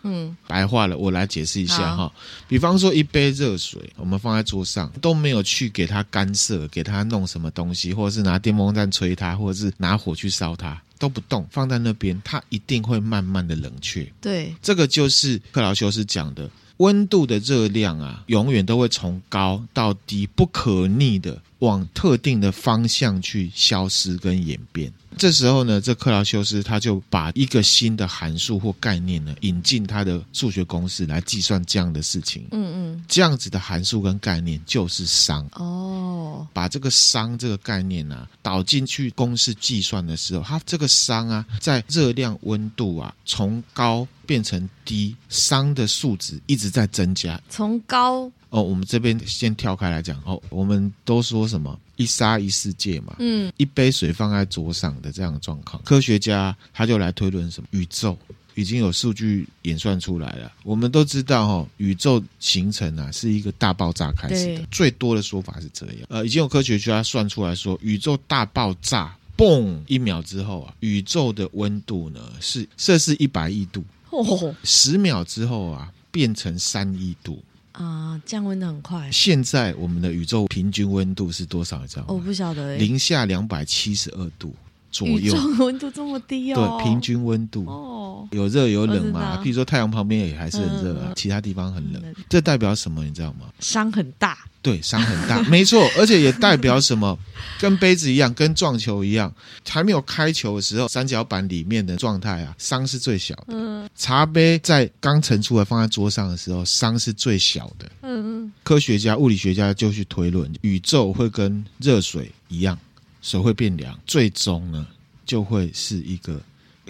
[0.08, 2.12] 嗯，白话了，我来解释一下哈。
[2.48, 14.10] 比方说，一杯热水，我们放在桌上，都没有去给它干涉，给它弄什么东西，或者是拿电风扇吹它，或者是拿火去烧它，都不动，放在那边，它一定会慢慢的冷却。
[14.22, 24.92] 对，这个就是克劳修斯讲的，温度的热量啊，永远都会从高到低，不可逆的往特定的方向去消失跟演变。
[25.18, 32.46] 这时候呢，这克劳修斯他就把一个新的函数或概念呢引进他的数学公式来计算这样的事情。
[32.52, 35.44] 嗯嗯，这样子的函数跟概念就是熵。
[35.54, 47.42] 哦，把这个熵这个概念啊导进去公式计算的时候，它这个熵啊在热量温度啊从高变成低，熵的数值一直在增加。
[47.50, 48.32] 从高。
[48.50, 58.18] 哦，我们这边先跳开来讲哦，我们都说什么一沙一世界嘛，嗯，一杯水放在桌上的这样的状况，科学家他就来推论什么宇宙
[58.56, 60.52] 已经有数据演算出来了。
[60.64, 65.98] 我们都知道哈、哦，宇宙形成啊是一个大爆炸开始的，最多的说法是这样。
[66.10, 77.44] 呃，已经有科学家算出来说，宇宙大爆炸，嘣，一秒之后啊，宇宙的温度呢是摄氏一百亿度，哦，十秒之后啊变成三亿度。
[77.78, 79.10] 啊、呃，降温的很快。
[79.12, 81.80] 现在我们的宇宙平均温度是多少？
[81.82, 82.08] 你知道吗？
[82.10, 82.78] 我不晓得、欸。
[82.78, 84.54] 零下两百七十二度
[84.92, 85.18] 左右。
[85.18, 86.80] 宇宙温度这么低哦？
[86.80, 87.66] 对，平均温度。
[87.68, 88.28] 哦。
[88.32, 89.42] 有热有冷嘛？
[89.44, 92.02] 譬如说太阳旁边也还是很热啊，嗯、其他地方很冷。
[92.04, 93.04] 嗯、这代表什么？
[93.04, 93.48] 你知道吗？
[93.60, 94.38] 伤很大。
[94.68, 97.18] 对，伤很大，没错，而且也代表什么？
[97.58, 99.34] 跟杯子一样，跟撞球一样，
[99.66, 103.46] 还没有开球的时候，三角板里面的状态啊，伤是最小的。
[103.48, 107.90] 嗯，茶杯在刚盛出来放在桌上的时候，伤是最小的。
[108.02, 112.78] 嗯，科学家、物理学家就去推论，宇宙会跟热水一样，
[113.22, 114.86] 水会变凉，最终呢，
[115.26, 116.42] 就会是一个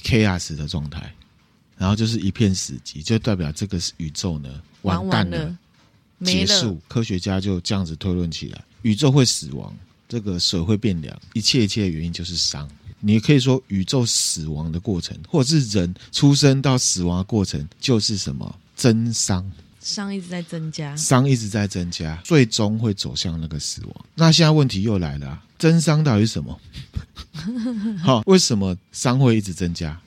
[0.02, 1.14] chaos 的状态，
[1.78, 4.50] 然后就是一片死寂，就代表这个宇宙呢，
[4.82, 5.56] 完蛋了。
[6.24, 9.74] 结束，科学家就这样子推论起来：宇宙会死亡，
[10.10, 12.68] 这个水会变凉，一切一切的原因就是熵。
[13.00, 19.44] 你可以说，宇宙死亡的过程，或者是人出生到死亡的过程，就是什么增熵？
[19.84, 24.06] 熵一直在增加，熵一直在增加，最终会走向那个死亡。
[24.16, 26.60] 那现在问题又来了啊，增熵到底是什么？
[28.04, 29.98] 好，为什么熵会一直增加？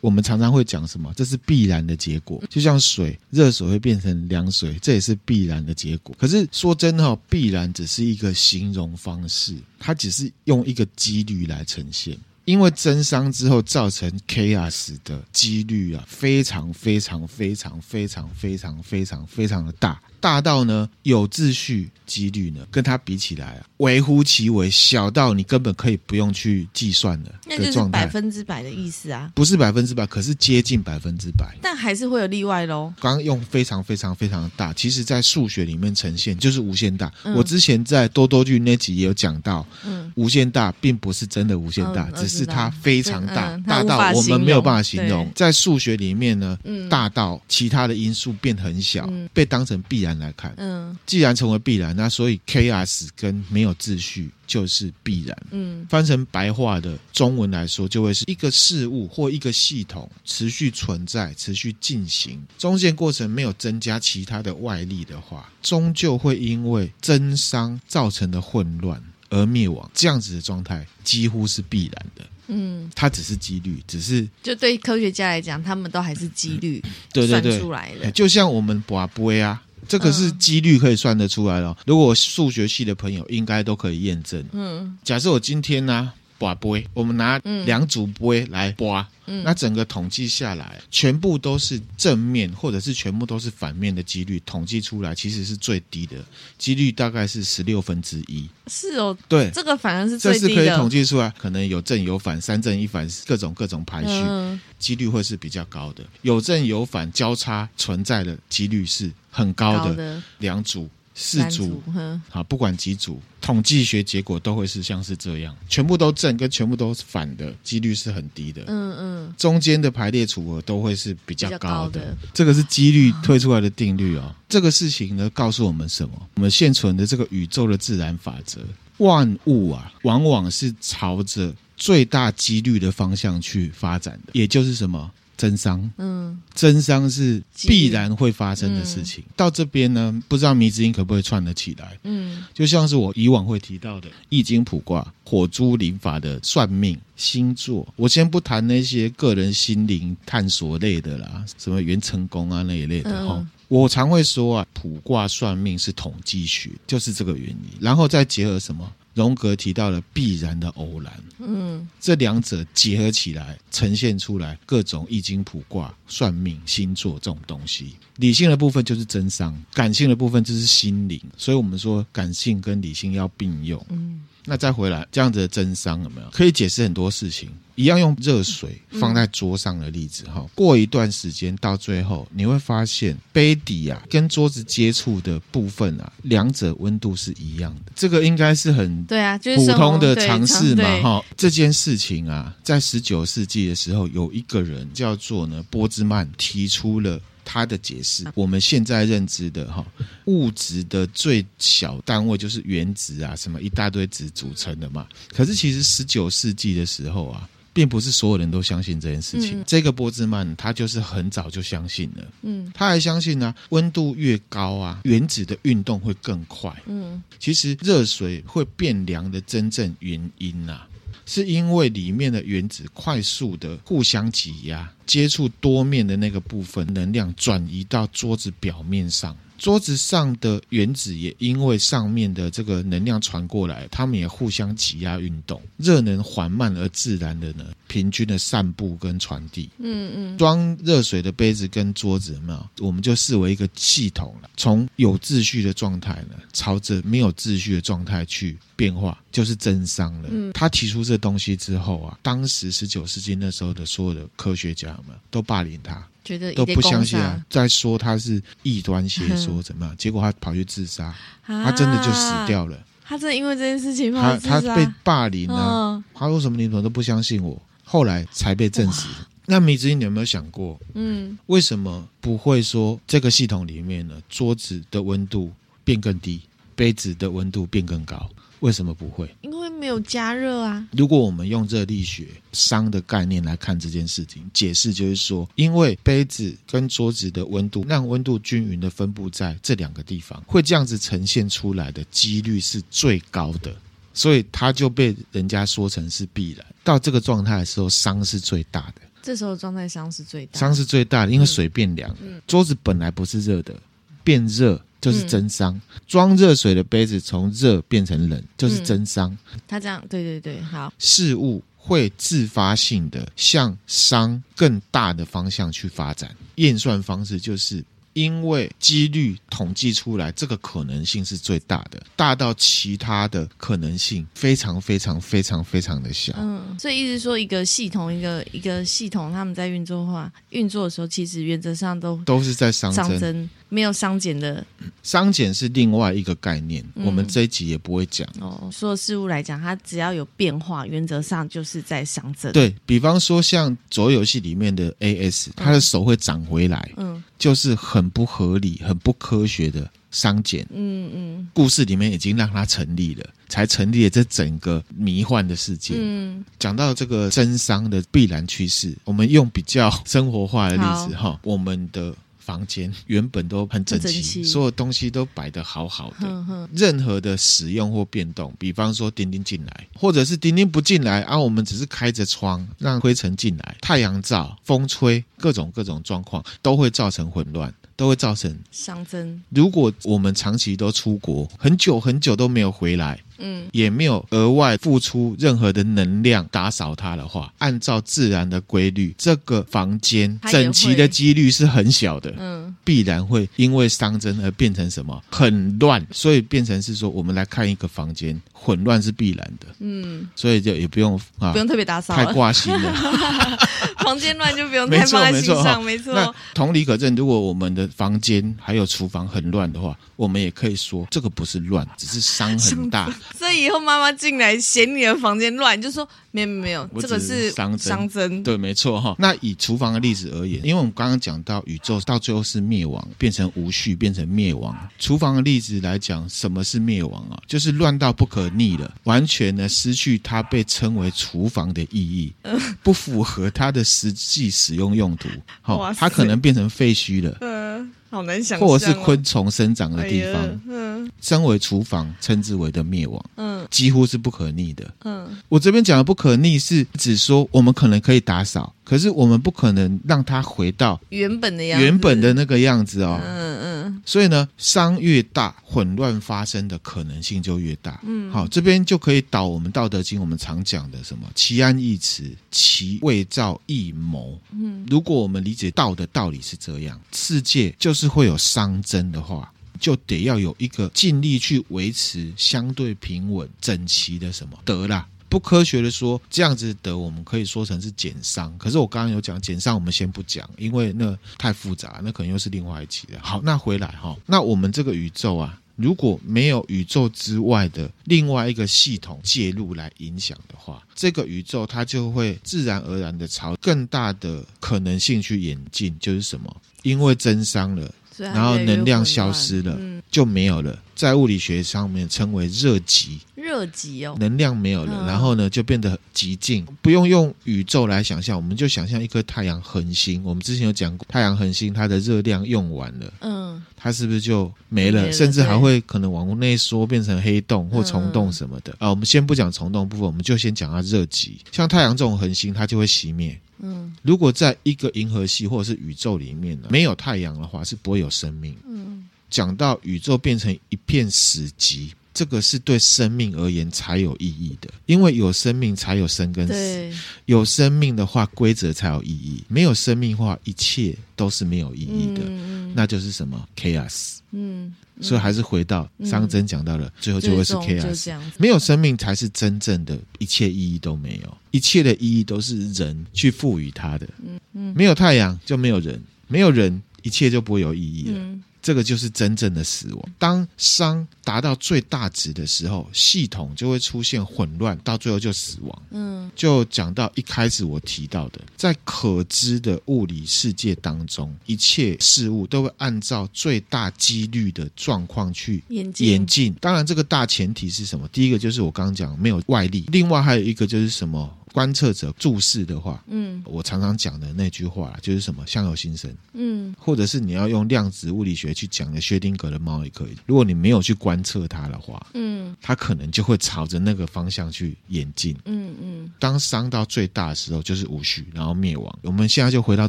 [0.00, 1.12] 我们常常会讲什么？
[1.14, 6.14] 这是必然的结果，就像水，热水会变成凉水，这也是必然的结果。
[6.18, 12.16] 可是说真的，必然只是一个形容方式，它只是用一个几率来呈现。
[12.46, 20.00] 因为增伤之后造成 chaos 的几率啊，非常非常非常非常非常非常非常的大。
[20.20, 27.56] 大到呢，有秩序几率呢，跟它比起来啊，微乎其微，小到你根本可以不用去计算的的状态。
[27.56, 29.30] 那就是百分之百的意思啊？
[29.34, 31.56] 不是百分之百，可是接近百分之百。
[31.62, 32.92] 但还是会有例外喽。
[33.00, 37.10] 刚刚用非常非常非常的大，其实在数学里面呈现就是无限大。
[37.24, 45.30] 嗯、我之前在多多剧那集也有讲到，嗯，无限大并不是真的无限大，嗯、只是它非常大，嗯、大到我们没有办法形容。
[45.34, 50.09] 在数学里面呢，嗯、大到其他的因素变很小，嗯、被当成必然。
[50.18, 55.36] 来看，嗯，既然成为必然，那所以 chaos 跟没有秩序就是必然。
[55.50, 69.90] 嗯，翻成白话的中文来说，就会是一个事物或一个系统持续存在、持续进行，中间过程没有增加其他的外力的话，终究会因为增熵造成的混乱而灭亡。
[69.94, 72.26] 这样子的状态几乎是必然的。
[72.52, 76.82] 嗯，它只是几率，只是就对科学家来讲，他们都还是几率，
[77.12, 78.10] 对对对，出来的。
[78.10, 79.62] 就像我们博杯啊。
[79.88, 81.76] 这个是几率可以算得出来了。
[81.86, 84.44] 如果数学系的朋友应该都可以验证。
[84.52, 96.16] 嗯，假设我今天呢，拔杯，我们拿两组杯来拔，嗯，那整个统计下来，全部都是正面，或者是全部都是反面的几率，统计出来其实是最低的，
[96.56, 98.48] 几率大概是十六分之一。
[98.68, 100.48] 是哦，对，这个反而是最低的。
[100.48, 106.02] 这是可以统计出来，可能有正有反，三正一反，各种各种排序，嗯，几率会是比较高的。
[106.22, 109.12] 有正有反交叉存在的几率是。
[109.32, 111.82] 很高的两组、四组，
[112.28, 118.62] 好，不管几组，统计学结果都会是像是这样，全部都正跟全部都是反的几率是很低的。
[118.68, 122.16] 嗯嗯，中间的排列组合都会是比较高的。
[122.32, 124.34] 这个是几率推出来的定律哦。
[124.48, 126.28] 这个事情呢，告诉我们什么？
[126.36, 128.60] 我们现存的这个宇宙的自然法则，
[128.98, 135.10] 万物啊，往往是朝着最大几率的方向去发展的，也就是什么？
[135.40, 139.24] 增伤，嗯，真伤是必然会发生的事情。
[139.26, 141.98] 嗯、到这边呢，不知道迷之音可不可以串得起来？
[142.02, 147.88] 嗯，就像是我以往会提到的《易经》卜卦、火珠灵法的算命、星座。
[147.96, 153.36] 我先不谈那些个人心灵探索类的啦，什么元成功啊那一类的哈。
[153.38, 157.70] 嗯、我常会说啊，卜卦算命是统计学，就是这个原因。
[157.80, 167.96] 然后再结合什么荣格提到了必然的偶然，嗯，这两者结合起来，呈现出来各种易经卜卦、算命、星座这种东西。
[168.16, 171.20] 理性的部分就是真商，感性的部分就是心灵。
[171.36, 173.84] 所以我们说，感性跟理性要并用。
[173.90, 174.22] 嗯。
[174.44, 177.48] 那再回来这样子的真商有没有可以解释很多事情？
[177.76, 187.92] 一样用热水放在桌上的例子哈，过一段时间到最后你会发现杯底啊跟桌子接触的部分啊，两者温度是一样的。
[187.94, 191.24] 这个应该是很对啊，普通的常识嘛哈。
[191.38, 197.18] 这件事情啊，在十九世纪的时候，有一个人叫做呢波兹曼提出了。
[197.44, 199.84] 他的解释，我们现在认知的哈
[200.26, 205.06] 物质的最小单位就是原子啊，什么一大堆子组成的嘛。
[205.32, 209.60] 可是其实十九世纪的时候啊，并不是所有人都相信这件事情。
[209.60, 216.74] 嗯、这个波兹曼他就是很早就相信了，嗯，他还相信呢、啊，温度越高啊，原子的运动会更快。
[216.86, 220.86] 嗯，其实热水会变凉的真正原因啊。
[221.32, 229.36] 是因为里面的原子快速的互相挤压，接触多面的那个部分，能量转移到桌子表面上。
[229.60, 239.68] 桌子上的原子也因为上面的这个能量传过来，它们也互相挤压运动，热能缓慢而自然的呢，平均的散布跟传递。
[239.76, 244.48] 嗯嗯，装热水的杯子跟桌子有没有，我们就视为一个系统了。
[244.56, 250.30] 从有秩序的状态呢，朝着没有秩序的状态去变化，就是真商了。
[250.32, 256.02] 嗯，他提出这东西之后啊，当时十九世纪那时候的所有的科学家们都霸凌他。
[256.24, 259.96] 觉得都不相信啊，在说他是异端邪说怎么样？
[259.96, 261.14] 结果他跑去自杀，
[261.46, 262.78] 他真的就死掉了。
[263.04, 266.02] 他真的因为这件事情他他被霸凌了。
[266.14, 266.56] 他说什么？
[266.56, 267.60] 你怎么都不相信我？
[267.82, 269.08] 后来才被证实。
[269.46, 270.78] 那米子英，你有没有想过？
[270.94, 274.14] 嗯，为什么不会说这个系统里面呢？
[274.28, 275.52] 桌子的温度
[275.82, 276.40] 变更低，
[276.76, 278.30] 杯子的温度变更高？
[278.60, 279.28] 为什么不会？
[279.40, 280.86] 因为没有加热啊。
[280.92, 293.74] 如果我们用热力学熵的概念来看这件事情，解释就是说，因为杯子跟桌子的温度让温度均匀的分布在这两个地方，会这样子呈现出来的几率是最高的，
[294.14, 296.64] 所以它就被人家说成是必然。
[296.84, 299.02] 到这个状态的时候，熵是最大的。
[299.22, 303.74] 这时候状态熵是最大，熵是最大的，因为水变凉，嗯，桌子本来不是热的，
[304.22, 304.80] 变热。
[305.00, 309.34] 就是蒸伤，装热水的杯子从热变成冷，就是增熵。
[309.66, 310.92] 他这样，对对对，好。
[310.98, 317.82] 事物会自发性的向熵更大的方向去发展，验算方式就是。
[318.12, 326.32] 因为几率统计出来，这个可能性是最大的，大到其他的可能性非常非常非常非常的小。
[326.38, 334.64] 嗯，所以意思说，一个系统，一个一个系统，他们在运作的话，运作的时候，其实原则上都都是在熵增，没有商减的。
[335.02, 338.26] 商减是另外一个概念，嗯、我们这一集也不会讲。
[338.40, 342.52] 哦，所有事物来讲，它只要有变化，原则上就是在熵增。
[342.52, 346.90] 对，比方说，像桌游戏里面的 AS，他的手会长回来。
[346.96, 347.14] 嗯。
[347.14, 350.66] 嗯就是很不合理、很不科学的熵减。
[350.72, 355.94] 嗯嗯，故事里面已经让它成立了，才成立了这整个迷幻的世界。
[355.96, 366.26] 嗯，讲到这个真商的必然趋势，我们用比较生活化的例子哈，我们的房间原本都很整齐，所有东西都摆得好好的。
[366.26, 375.24] 呵呵，任何的使用或变动，比方说丁丁进来，或者是丁丁不进来啊，我们只是开着窗让灰尘进来，太阳照、风吹。
[375.40, 379.42] 各种各种状况都会造成混乱，都会造成伤增。
[379.50, 398.40] 如果我们长期都出国，很久很久都没有回来，嗯，也没有额外付出任何的能量打扫它的话，按照自然的规律，这个房间整齐的几率是很小的，嗯，必然会因为熵增而变成什么很乱，所以变成是说，我们来看一个房间。
[398.62, 402.92] 混乱是必然的，嗯，所以就也不用啊，不用特别打扫，太挂心了。
[404.04, 406.12] 房间乱就不用 太放在心上，没错。
[406.12, 413.10] 没错，那同理可证，如果我们的房间还有厨房很乱的话，我们也可以说这个不是乱，只是熵很大。
[413.38, 416.08] 所以以后妈妈进来嫌你的房间乱，就说。
[416.32, 419.16] 没有没有，这个是熵增，增对，没错哈。
[419.18, 424.72] 那以厨房的例子而言，因为我们刚刚讲到宇宙到最后是灭亡，变成无序，变成灭亡。
[424.96, 427.36] 厨房的例子来讲，什么是灭亡啊？
[427.48, 432.32] 就是乱到不可逆了，完全呢失去它被称为厨房的意义，
[432.80, 435.28] 不符合它的实际使用用途。
[435.60, 437.36] 好，它可能变成废墟了。
[437.40, 440.60] 嗯，好难想象，或者是昆虫生长的地方。
[441.04, 444.92] 嗯，身为厨房称之为的灭亡，嗯几乎是不可逆的。
[445.04, 453.20] 嗯我这边讲的不可逆是指说我们可能可以打扫，可是我们不可能让它回到原本的样子，原本的那个样子哦。
[453.24, 453.70] 嗯嗯
[454.06, 458.00] 所以呢，伤越大，混乱发生的可能性就越大。
[458.04, 464.40] 嗯，好，这边就可以导我们《道德经》我们常讲的什么“其安易持，其未兆易谋”。
[464.52, 475.08] 嗯，如果我们理解道的道理是这样，世界就是会有熵增的话，就得要有一个尽力去维持相对平稳、整齐的什么德啦。
[475.28, 478.52] 不科学的说，这样子的我们可以说成是减伤。
[478.58, 483.16] 可是我刚刚有讲减伤，我们先不讲，因为那太复杂，那可能又是另外一期的。
[483.22, 496.54] 好，那回来哈，那我们这个宇宙啊，如果没有宇宙之外的另外一个系统介入来影响的话，这个宇宙它就会自然而然的朝更大的可能性去演进，就是什么？
[496.82, 497.94] 因为增伤了。
[498.26, 500.78] 然后能量消失了，嗯、就没有了。
[500.94, 506.66] 在物理学上面称为热极，热极哦，能量没有了，嗯、然后呢就变得极静。
[506.82, 510.22] 不用用宇宙来想象，我们就想象一颗太阳恒星。
[510.22, 515.02] 我们之前有讲过，太阳恒星它的热量用完了，嗯，它是不是就没了？
[515.02, 518.90] 没了甚至还会可能往内缩，变成黑洞或虫洞什么的、嗯、啊？
[518.90, 521.38] 我们先不讲虫洞部分，我们就先讲它热极。
[521.50, 523.38] 像太阳这种恒星，它就会熄灭。
[523.62, 528.56] 嗯，如果在一个银河系或者是宇宙里面呢，没有太阳的话，是不会有生命。
[528.66, 536.52] 嗯，讲到宇宙变成一片死寂，这个是对生命而言才有意义的，因为有生命才有生跟死。
[536.52, 536.92] 对，
[537.26, 542.22] 有生命的话，规则才有意义；没有生命的话，一切都是没有意义的。
[542.26, 544.18] 嗯、那就是什么 chaos。
[544.32, 544.74] 嗯。
[545.02, 548.12] 所以还是回到熵增讲到了，嗯、最后就会是 chaos。
[548.36, 554.06] 没有生命才是真正的一切意义都没有，一切的意义都是人去赋予它的。
[554.22, 555.98] 嗯嗯，没有太阳就没有人，
[556.28, 558.20] 没有人一切就不会有意义了。
[558.60, 560.12] 嗯这个就是真正的死亡。
[560.18, 565.82] 当熵达到最大值的时候，系统就会出现混乱，到最后就死亡。
[565.90, 576.54] 嗯，就讲到一开始我提到的，在可知的物理世界当中，一切事物都会按照最大几率的状况去演进。
[576.60, 578.06] 当然，这个大前提是什么？
[578.08, 581.34] 第一个就是我刚刚讲没有外力，另外还有一个就是什么？
[581.52, 590.16] 观测者注视的话，嗯，我常常讲的那句话就是什么“相由心生”，嗯，或者是你要用量子物理学去讲的薛丁格的猫也可以。
[590.26, 596.12] 如果你没有去观测它的话，嗯，它可能就会朝着那个方向去演进，嗯嗯。
[596.18, 598.98] 当伤到最大的时候，就是无序，然后灭亡。
[599.02, 599.88] 我们现在就回到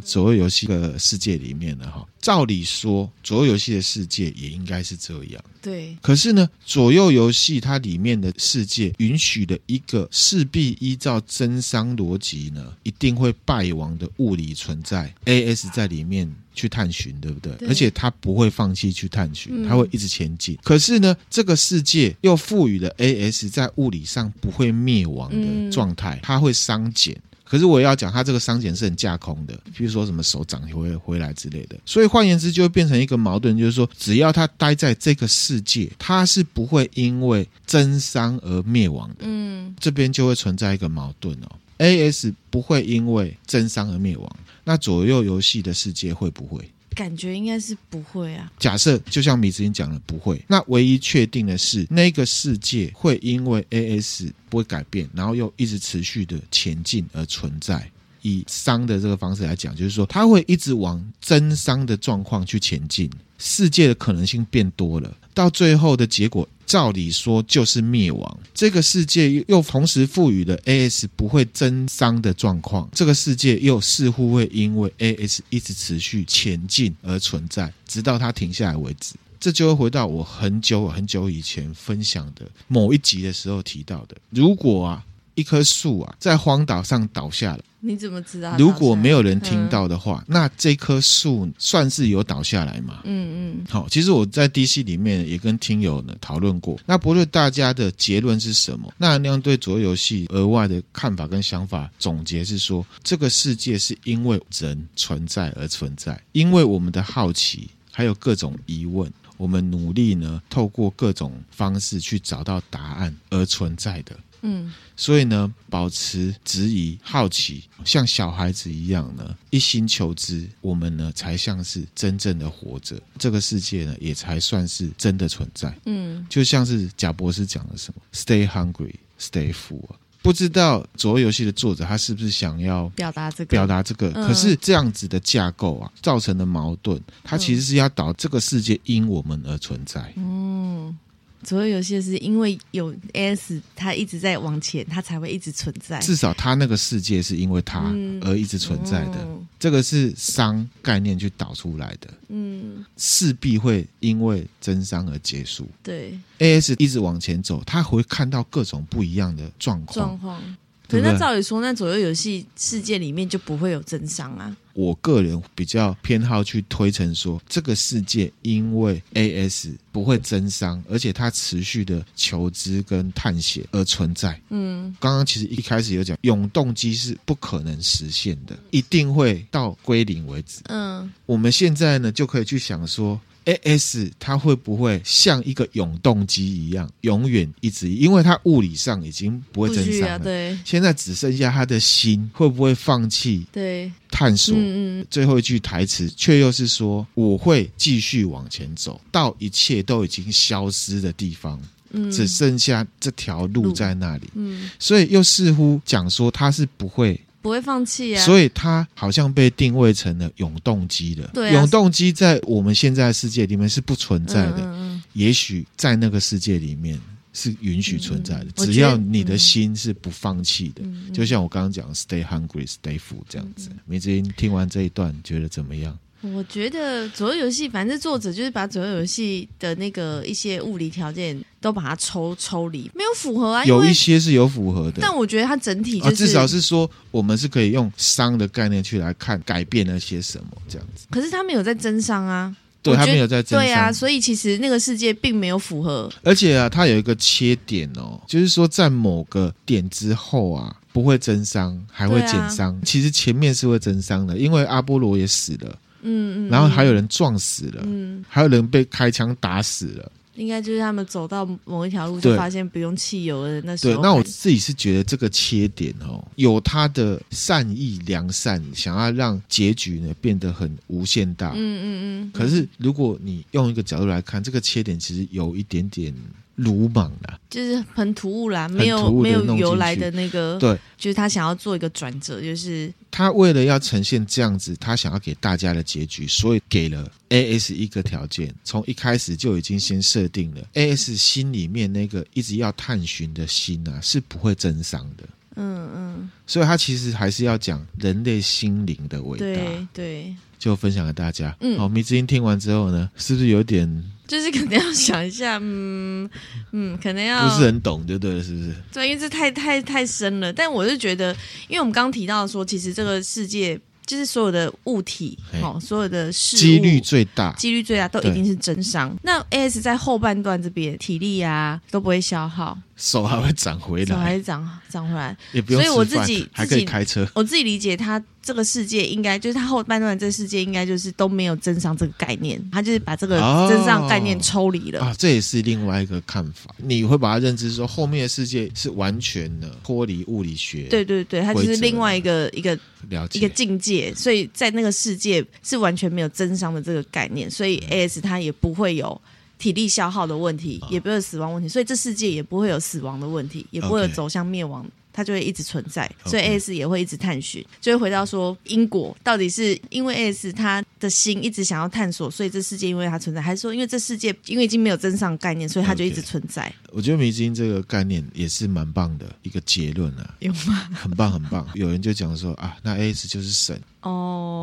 [0.00, 2.06] 左右游戏的世界里面了哈。
[2.20, 5.96] 照理说，左右游戏的世界也应该是这样，对。
[6.00, 11.20] 可是呢，左右游戏它里面的世界允许的一个势必依照
[11.52, 17.52] 增伤逻辑呢，一定会败亡的物理存在，AS 在里面去探寻，对不对？
[17.56, 20.54] 对，而且他不会放弃去探寻，他会一直前进。
[20.54, 27.20] 嗯、可是呢，这个世界又赋予了 AS 在物理上不会灭亡的状态，它会熵减。
[27.52, 31.76] 可是我要讲，它这个商检是很架空的，比如说什么手掌回回来之类的。
[31.84, 39.16] 所以换言之，就会变成一个矛盾，就是说，只要他待在这个世界，他是不会因为真伤而灭亡的。
[39.20, 41.52] 嗯，这边就会存在一个矛盾哦。
[41.76, 46.66] AS 不会因为真伤而灭亡，那左右游戏的世界会不会？
[46.94, 48.50] 感觉应该是不会啊。
[48.58, 50.42] 假设就像米子英讲的，不会。
[50.48, 57.90] 那唯一确定的是，那个世界会因为 AS 不会改变，然后又一直持续的前进而存在。
[58.24, 63.10] 以熵的这个方式来讲，就是说它会一直往增伤的状况去前进，
[63.44, 68.38] 世界的可能性变多了，到最后的结果，照理说就是灭亡。
[68.54, 79.14] 这个世界又同时赋予了 AS 不会增伤的状况，这个世界又似乎会因为 AS 一直持续前进而存在，直到它停下来为止。
[79.40, 85.04] 这就会回到我很久很久以前分享的某一集的时候提到的，如果啊
[85.34, 87.64] 一棵树啊在荒岛上倒下了。
[87.84, 88.56] 你怎么知道？
[88.56, 93.00] 如果没有人听到的话，嗯、那这棵树算是有倒下来吗？
[93.02, 93.64] 嗯嗯。
[93.68, 96.78] 好，其实我在 DC 里面也跟听友呢讨论过。
[96.86, 114.16] 那不论大家的结论是什么，那那样对左右游戏额外的看法跟想法总结是说，这个世界是因为人存在而存在，因为我们的好奇还有各种疑问，我们努力呢透过各种方式去找到答案而存在的。
[114.42, 125.72] 嗯，所以呢，保持质疑、好奇，像小孩子一样呢，一心求知，我们呢才像是真正的活着，这个世界呢也才算是真的存在。
[125.86, 129.88] 嗯，就像是贾博士讲的什么，“Stay hungry, stay full”。
[130.22, 133.46] 不知道左右游戏的作者他是不是想要表达这个？
[133.46, 140.12] 表达这个，可是这样子的架构啊，造成的矛盾，它其实是要导这个世界因我们而存在。
[140.16, 140.96] 嗯。
[141.42, 145.98] 左右游戏是因为有 AS，它一直在往前，它才会一直存在。
[146.00, 149.18] 至少它那个世界是因为它而一直存在的。
[149.22, 152.12] 嗯、这个是商概念去导出来的。
[152.28, 155.68] 嗯，势必会因为真商而结束。
[155.82, 159.94] 对，AS 一直往前走，他会看到各种不一样的状况。
[159.94, 160.56] 状况。
[160.88, 164.54] 可是那照理说，那左右游戏世界里面就不会有增伤啊。
[164.74, 174.38] 我个人比较偏好去推陈说，这个世界因为 AS 不会增伤，而且它持续的求知跟探险而存在。
[174.50, 180.60] 嗯，刚刚其实一开始有讲，永动机是不可能实现的，一定会到归零为止。
[180.64, 183.20] 嗯，我们现在呢就可以去想说。
[183.44, 187.88] AS 它会不会像一个永动机一样，永远一直？
[187.88, 190.58] 因为它物理上已经不会增伤了，对。
[190.64, 193.46] 现在只剩下他的心，会不会放弃？
[193.52, 194.54] 对，探索。
[194.56, 195.06] 嗯嗯。
[195.10, 201.60] 最后一句台词却又是说：“我会继续往前走，到一切都已经消失的地方，
[201.90, 204.70] 嗯，只剩下这条路在那里。”嗯。
[204.78, 207.20] 所以又似乎讲说他是不会。
[207.42, 208.24] 不会放弃啊！
[208.24, 211.28] 所以它好像被定位成了永动机的。
[211.34, 214.58] 对啊，永动机在我们现在的世界里面是不存在的。
[214.60, 216.98] 嗯嗯，也许在那个世界里面
[217.32, 220.82] 是允许存在的，嗯、只要你的心是不放弃的。
[220.84, 223.68] 嗯、就像我刚刚讲，“Stay hungry, stay full” 这样子。
[223.86, 225.98] 梅子英听完这一段，觉得怎么样？
[226.22, 233.64] 我觉得左右游戏，反正作者就是把左右游戏的那个一些物理条件都把它抽抽离，没有符合啊。
[233.64, 241.06] 有一些是有符合的，但我觉得它整体就是、啊、至少是说，我们是可以用商的概念去来看改变了些什么这样子。
[241.10, 243.62] 可是他们有在增商啊，对他没有在增熵。
[243.64, 246.08] 对啊，所以其实那个世界并没有符合。
[246.22, 252.72] 而且啊，它有一个切点哦，就是说在某个点之后啊，不会增伤，还会减伤。
[252.76, 255.76] 啊、其实前面是会增伤的，因为阿波罗也死了。
[256.02, 260.12] 嗯嗯，然后还有人撞死了，嗯，还有人被开枪打死了。
[260.34, 263.60] 应该就是他们走到某一条路就发现不用汽油了。
[263.60, 271.50] 那时候，对，那我自己是觉得这个切点哦，有他的善意良善，想要让结局呢变得很无限大。
[271.50, 272.32] 嗯嗯嗯。
[272.32, 276.14] 可是如果你用一个角度来看，这个切点其实有一点点。
[276.56, 290.62] 鲁莽啦，就是很突兀啦，没有没有由来的那个，对，就是他想要做一个转折，就是他为了要呈现这样子，他想要给大家的结局，所以给了 AS 一个条件，从一开始就已经先设定了。
[290.74, 295.24] AS 心里面那个一直要探寻的心啊，是不会增伤的，
[295.56, 301.54] 嗯嗯，所以他其实还是要讲人类心灵的伟大，对对，就分享给大家。
[301.60, 304.04] 嗯，好，迷之音听完之后呢，是不是有点？
[304.26, 306.30] 就是可能要想一下，嗯
[306.70, 308.74] 嗯，可能要不是很懂，就对了，是不是？
[308.90, 310.50] 对，因为这太太太深了。
[310.50, 311.34] 但我是觉得，
[311.68, 319.14] 因为我们刚刚提到说，其实这个世界就是所有的物体，哦，所有的事物，几率最大，几率最大都一定是真伤。
[319.22, 322.76] 那 AS 在后半段这边体力啊都不会消耗。
[322.96, 325.82] 手还会长回来，手还是长长回来，也不用。
[325.82, 327.26] 所以我自己还可以开车。
[327.34, 333.38] 我自己理解，他这个世界应该就是他后半段这个世界应该就是都没有增伤这个概念，他就是把这个
[333.68, 335.14] 增伤概念抽离了、哦、啊。
[335.16, 340.88] 这也是另外一个看法，你会把它认知说后面的世界是完全的脱离物理学。
[340.90, 342.76] 对对对，它就是另外一个一个
[343.08, 349.20] 了解一个境界，所以在那个世界是完全没有增伤的这个概念，所以 AS 它也不会有。
[349.58, 354.84] 体力消耗的问题，也不会有死亡问题，所以这世界也不会有死亡的问题，也不会有走向灭亡。
[355.12, 370.88] 它就会一直存在，所以 AS 也会一直探寻，就会回到说因果到底是因为 AS 他的心一直想要探索，所以这世界因为它存在，还是说因为这世界因为已经没有真相概念，所以它就一直存在.我觉得迷之音这个概念也是蛮棒的一个结论啊，有吗？
[370.94, 371.66] 很棒很棒。
[371.74, 374.10] 有人就讲说啊，那 AS 就是神哦，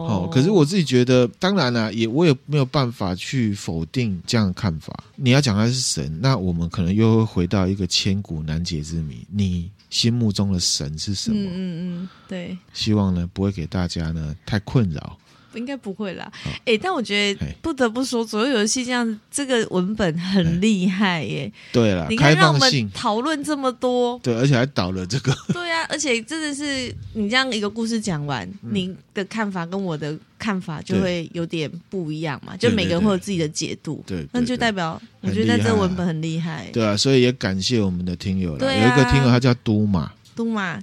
[0.09, 4.97] 哦，可是我自己觉得，当然了、啊，也我也没有办法去否定这样的看法。
[5.15, 9.69] 你要讲他是神，那我们可能又会回到一个千古难解之谜，你。
[9.89, 11.35] 心目中的神是什么？
[11.35, 12.55] 嗯嗯嗯，对。
[12.73, 15.17] 希望呢，不会给大家呢太困扰。
[15.53, 16.31] 应该不会啦。
[16.65, 21.51] 哎、但我觉得不得不说，左右游戏这样这个文本很厉害耶。
[21.71, 25.35] 对了，你看让我们讨论这么多，对，而且还导了这个。
[25.53, 32.55] 对啊，而且真的是你这样一个故事讲完，嗯、你的看法跟我的看法就会有点不一样嘛。
[32.57, 34.03] 就每个人会有自己的解读。
[34.05, 36.69] 对，那就代表我觉得这个文本很厉害。
[36.71, 38.67] 对啊，所以也感谢我们的听友了。
[38.67, 40.11] 啊、有一个听友他叫都马。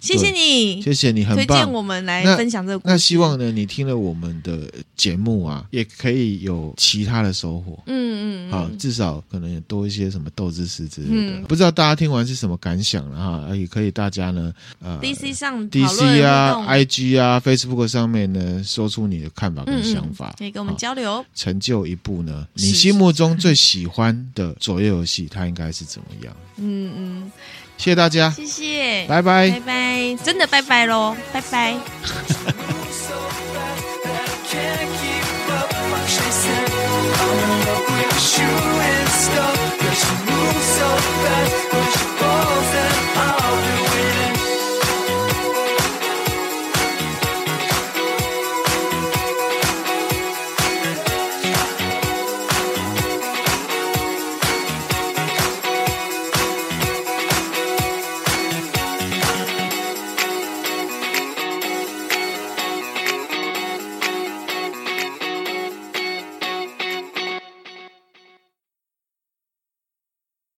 [0.00, 2.92] 谢谢你，谢谢你，很，推荐我们来分享这个故事。
[2.92, 7.78] 那希望呢，你听了我们的节目啊，也可以有其他的收获。
[7.86, 11.38] 嗯嗯，好，至少可能也多一些什么豆知识之类的。
[11.38, 13.16] 嗯、不知道大家听完是什么感想了
[13.48, 13.56] 哈？
[13.56, 21.24] 也可以大家呢，呃，DC 上，DC 啊，IG 啊，Facebook 上面呢，说出你的看法跟想法，嗯嗯、可以跟我们交流。
[21.34, 26.36] 成就一部呢，你心目中最喜欢的左右游戏，它应该是怎么样？
[26.58, 27.32] 嗯嗯，
[27.76, 31.76] 谢谢大家，谢谢，拜拜，拜拜，真的拜拜喽，拜拜。